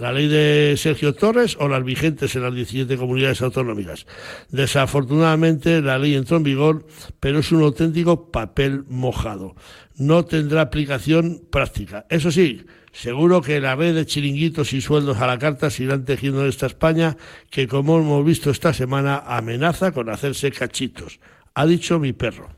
[0.00, 4.06] ¿La ley de Sergio Torres o las vigentes en las 17 comunidades autonómicas?
[4.50, 6.86] Desafortunadamente la ley entró en vigor,
[7.18, 9.56] pero es un auténtico papel mojado.
[9.96, 12.06] No tendrá aplicación práctica.
[12.10, 16.04] Eso sí, seguro que la red de chiringuitos y sueldos a la carta se irán
[16.04, 17.16] tejiendo en esta España
[17.50, 21.18] que, como hemos visto esta semana, amenaza con hacerse cachitos.
[21.54, 22.50] Ha dicho mi perro.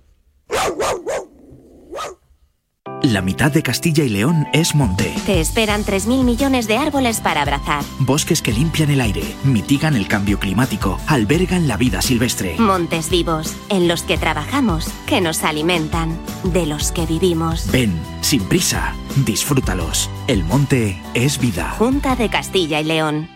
[3.10, 5.12] La mitad de Castilla y León es monte.
[5.26, 7.82] Te esperan 3.000 millones de árboles para abrazar.
[7.98, 12.54] Bosques que limpian el aire, mitigan el cambio climático, albergan la vida silvestre.
[12.60, 17.68] Montes vivos, en los que trabajamos, que nos alimentan, de los que vivimos.
[17.72, 18.94] Ven, sin prisa,
[19.26, 20.08] disfrútalos.
[20.28, 21.74] El monte es vida.
[21.78, 23.28] Junta de Castilla y León.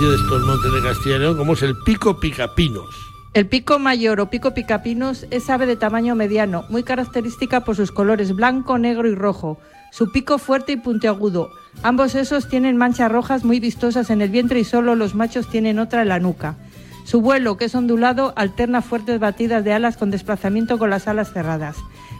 [0.00, 3.13] De estos montes de Castilla y León, como es el pico picapinos.
[3.34, 7.90] El pico mayor o pico picapinos es ave de tamaño mediano, muy característica por sus
[7.90, 9.58] colores blanco, negro y rojo.
[9.90, 11.50] Su pico fuerte y puntiagudo.
[11.82, 15.80] Ambos esos tienen manchas rojas muy vistosas en el vientre y solo los machos tienen
[15.80, 16.54] otra en la nuca.
[17.02, 21.32] Su vuelo, que es ondulado, alterna fuertes batidas de alas con desplazamiento con las alas
[21.32, 21.76] cerradas.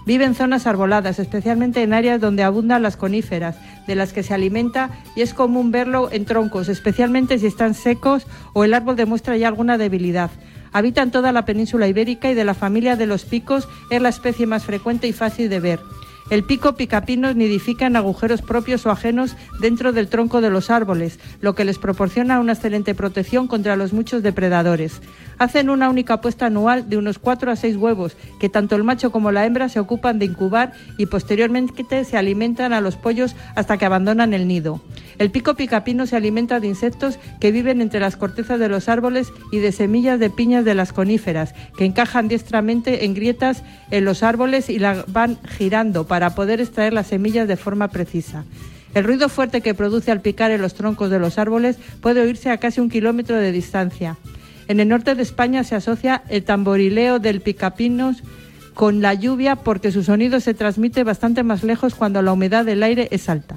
[0.07, 3.57] Vive en zonas arboladas, especialmente en áreas donde abundan las coníferas,
[3.87, 8.27] de las que se alimenta y es común verlo en troncos, especialmente si están secos
[8.53, 10.33] o el árbol demuestra ya alguna debilidad.
[10.75, 14.09] Habita en toda la península ibérica y de la familia de los picos es la
[14.09, 15.81] especie más frecuente y fácil de ver.
[16.31, 21.21] El pico picapinos nidifica en agujeros propios o ajenos dentro del tronco de los árboles,
[21.41, 25.01] lo que les proporciona una excelente protección contra los muchos depredadores.
[25.39, 29.11] Hacen una única puesta anual de unos 4 a 6 huevos, que tanto el macho
[29.11, 33.77] como la hembra se ocupan de incubar y posteriormente se alimentan a los pollos hasta
[33.77, 34.81] que abandonan el nido.
[35.19, 39.33] El pico picapino se alimenta de insectos que viven entre las cortezas de los árboles
[39.53, 44.23] y de semillas de piñas de las coníferas, que encajan diestramente en grietas en los
[44.23, 48.45] árboles y la van girando para poder extraer las semillas de forma precisa.
[48.95, 52.51] El ruido fuerte que produce al picar en los troncos de los árboles puede oírse
[52.51, 54.17] a casi un kilómetro de distancia.
[54.69, 58.23] En el norte de España se asocia el tamborileo del picapinos
[58.75, 62.83] con la lluvia porque su sonido se transmite bastante más lejos cuando la humedad del
[62.83, 63.57] aire es alta.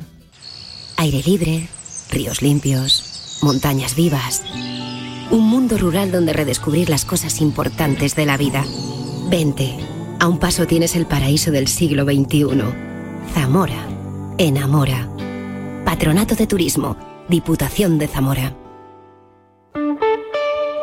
[0.98, 1.68] Aire libre,
[2.12, 4.44] ríos limpios, montañas vivas.
[5.32, 8.64] Un mundo rural donde redescubrir las cosas importantes de la vida.
[9.30, 9.76] Vente,
[10.20, 12.48] a un paso tienes el paraíso del siglo XXI.
[13.34, 13.88] Zamora,
[14.38, 15.10] enamora.
[15.84, 16.98] Patronato de Turismo,
[17.28, 18.54] Diputación de Zamora.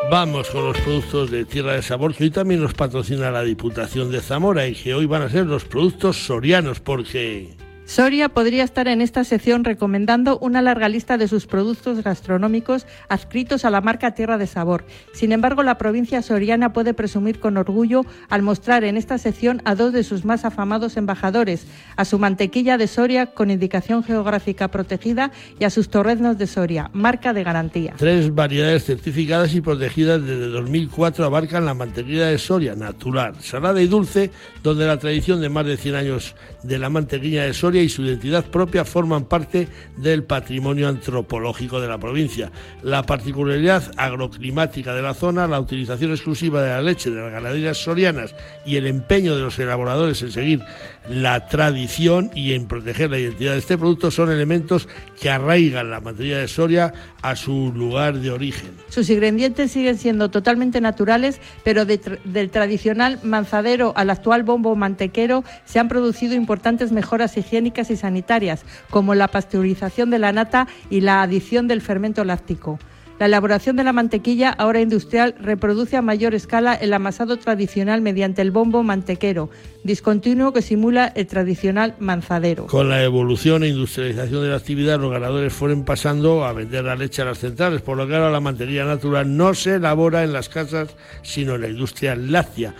[0.09, 4.11] Vamos con los productos de Tierra de Sabor, que hoy también nos patrocina la Diputación
[4.11, 7.64] de Zamora y que hoy van a ser los productos sorianos, porque...
[7.85, 13.63] Soria podría estar en esta sección recomendando una larga lista de sus productos gastronómicos adscritos
[13.63, 14.85] a la marca Tierra de Sabor.
[15.13, 19.75] Sin embargo, la provincia soriana puede presumir con orgullo al mostrar en esta sección a
[19.75, 25.31] dos de sus más afamados embajadores, a su mantequilla de Soria con indicación geográfica protegida
[25.59, 27.93] y a sus torreznos de Soria, marca de garantía.
[27.97, 33.87] Tres variedades certificadas y protegidas desde 2004 abarcan la mantequilla de Soria, natural, salada y
[33.87, 34.31] dulce,
[34.63, 38.03] donde la tradición de más de 100 años de la mantequilla de Soria y su
[38.03, 39.67] identidad propia forman parte
[39.97, 42.51] del patrimonio antropológico de la provincia.
[42.83, 47.77] La particularidad agroclimática de la zona, la utilización exclusiva de la leche de las ganaderías
[47.77, 50.61] sorianas y el empeño de los elaboradores en seguir
[51.09, 54.87] la tradición y en proteger la identidad de este producto son elementos
[55.19, 58.71] que arraigan la materia de Soria a su lugar de origen.
[58.89, 65.79] Sus ingredientes siguen siendo totalmente naturales, pero del tradicional manzadero al actual bombo mantequero se
[65.79, 71.21] han producido importantes mejoras higiénicas y sanitarias, como la pasteurización de la nata y la
[71.21, 72.79] adición del fermento láctico.
[73.17, 78.41] La elaboración de la mantequilla, ahora industrial, reproduce a mayor escala el amasado tradicional mediante
[78.41, 79.49] el bombo mantequero,
[79.85, 82.65] discontinuo que simula el tradicional manzadero.
[82.65, 86.95] Con la evolución e industrialización de la actividad, los ganadores fueron pasando a vender la
[86.95, 90.33] leche a las centrales, por lo que ahora la mantequilla natural no se elabora en
[90.33, 92.73] las casas, sino en la industria láctea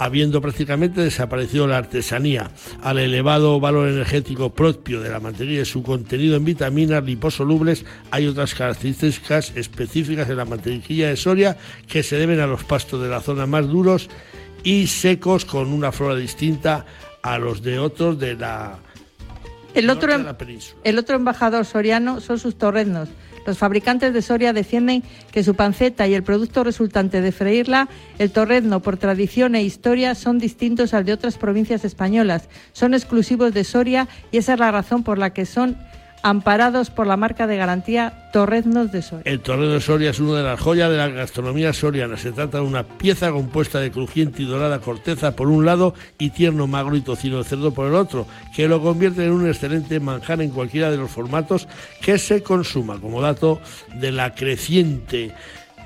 [0.00, 2.50] habiendo prácticamente desaparecido la artesanía,
[2.82, 8.26] al elevado valor energético propio de la mantequilla y su contenido en vitaminas liposolubles, hay
[8.26, 13.08] otras características específicas en la mantequilla de Soria que se deben a los pastos de
[13.08, 14.08] la zona más duros
[14.62, 16.86] y secos con una flora distinta
[17.22, 18.78] a los de otros de la
[19.74, 20.26] el otro, em-
[20.82, 23.08] el otro embajador soriano son sus torreznos,
[23.46, 25.02] los fabricantes de Soria defienden
[25.32, 27.88] que su panceta y el producto resultante de freírla,
[28.18, 32.48] el torrezno, por tradición e historia, son distintos al de otras provincias españolas.
[32.72, 35.78] Son exclusivos de Soria y esa es la razón por la que son
[36.22, 39.30] amparados por la marca de garantía Torreznos de Soria.
[39.30, 42.16] El torrezno de Soria es una de las joyas de la gastronomía soriana.
[42.16, 46.30] Se trata de una pieza compuesta de crujiente y dorada corteza por un lado y
[46.30, 50.00] tierno magro y tocino de cerdo por el otro, que lo convierte en un excelente
[50.00, 51.68] manjar en cualquiera de los formatos
[52.00, 53.60] que se consuma, como dato
[53.94, 55.34] de la creciente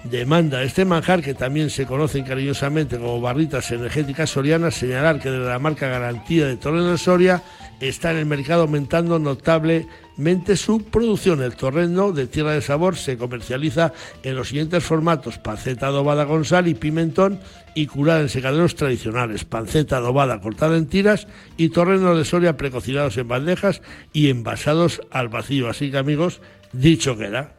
[0.04, 5.46] demanda este manjar, que también se conocen cariñosamente como barritas energéticas sorianas, señalar que desde
[5.46, 7.42] la marca garantía de Torreno de Soria
[7.80, 11.42] está en el mercado aumentando notablemente su producción.
[11.42, 13.92] El torreno de tierra de sabor se comercializa
[14.22, 17.40] en los siguientes formatos: panceta adobada con sal y pimentón
[17.74, 21.26] y curada en secaderos tradicionales, panceta adobada cortada en tiras
[21.56, 23.82] y torrenos de soria precocinados en bandejas
[24.12, 25.68] y envasados al vacío.
[25.68, 26.40] Así que amigos,
[26.72, 27.54] dicho queda.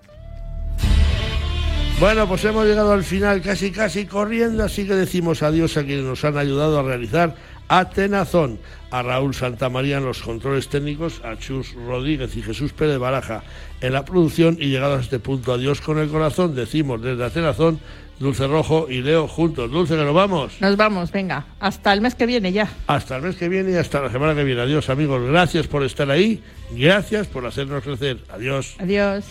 [2.00, 6.04] Bueno, pues hemos llegado al final casi casi corriendo, así que decimos adiós a quienes
[6.04, 7.36] nos han ayudado a realizar
[7.70, 8.60] Atenazón,
[8.92, 13.44] a Raúl Santamaría en los controles técnicos, a Chus Rodríguez y Jesús Pérez Baraja
[13.80, 17.80] en la producción y llegados a este punto, adiós con el corazón, decimos desde Atenazón,
[18.20, 19.72] Dulce Rojo y Leo juntos.
[19.72, 20.60] Dulce, que nos vamos.
[20.60, 22.70] Nos vamos, venga, hasta el mes que viene ya.
[22.88, 24.62] Hasta el mes que viene y hasta la semana que viene.
[24.62, 28.20] Adiós amigos, gracias por estar ahí, gracias por hacernos crecer.
[28.30, 28.76] Adiós.
[28.80, 29.26] Adiós.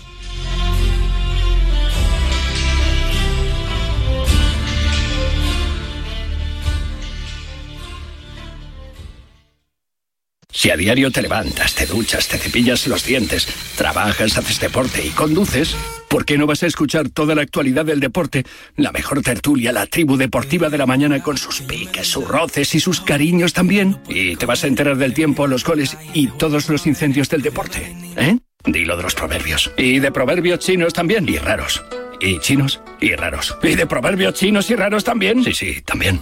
[10.54, 15.10] Si a diario te levantas, te duchas, te cepillas los dientes, trabajas, haces deporte y
[15.10, 15.76] conduces,
[16.08, 18.46] ¿por qué no vas a escuchar toda la actualidad del deporte?
[18.76, 22.78] La mejor tertulia, la tribu deportiva de la mañana con sus piques, sus roces y
[22.78, 23.98] sus cariños también.
[24.08, 27.92] Y te vas a enterar del tiempo, los goles y todos los incendios del deporte.
[28.16, 28.38] ¿Eh?
[28.64, 29.72] Dilo de los proverbios.
[29.76, 31.28] Y de proverbios chinos también.
[31.28, 31.82] Y raros.
[32.20, 33.56] Y chinos y raros.
[33.60, 35.42] Y de proverbios chinos y raros también.
[35.42, 36.20] Sí, sí, también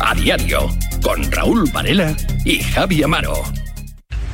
[0.00, 0.68] a diario
[1.02, 3.42] con Raúl Varela y Javi Amaro.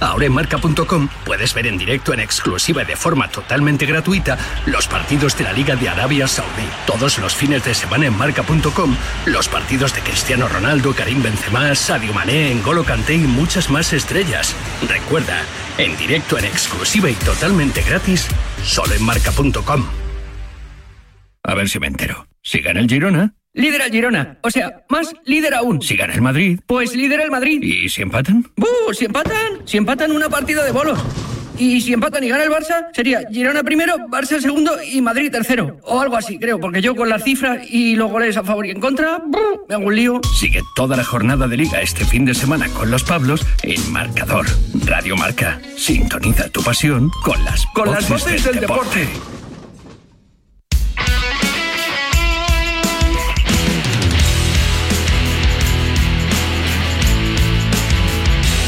[0.03, 4.37] Ahora en marca.com puedes ver en directo en exclusiva y de forma totalmente gratuita
[4.67, 6.69] los partidos de la Liga de Arabia Saudí.
[6.87, 8.97] Todos los fines de semana en marca.com
[9.27, 14.57] los partidos de Cristiano Ronaldo, Karim Benzema, Sadio Mané, N'Golo Kanté y muchas más estrellas.
[14.89, 15.43] Recuerda,
[15.79, 18.27] en directo en exclusiva y totalmente gratis,
[18.65, 19.87] solo en marca.com.
[21.45, 22.27] A ver si me entero.
[22.43, 23.35] Si gana el Girona.
[23.55, 24.39] Líder el Girona.
[24.43, 25.83] O sea, más líder aún.
[25.83, 26.61] Si gana el Madrid.
[26.67, 27.63] Pues líder el Madrid.
[27.63, 28.51] ¿Y si empatan?
[28.57, 28.95] ¡Buh!
[28.95, 29.61] Si empatan.
[29.67, 30.99] Si empatan una partida de bolos.
[31.59, 35.79] Y si empatan y gana el Barça, sería Girona primero, Barça segundo y Madrid tercero.
[35.83, 38.71] O algo así, creo, porque yo con las cifras y los goles a favor y
[38.71, 39.67] en contra, ¡buh!
[39.69, 40.21] me hago un lío.
[40.41, 44.47] Sigue toda la jornada de liga este fin de semana con los Pablos en Marcador.
[44.87, 45.61] Radio Marca.
[45.77, 49.07] Sintoniza tu pasión con las Con las voces del deporte.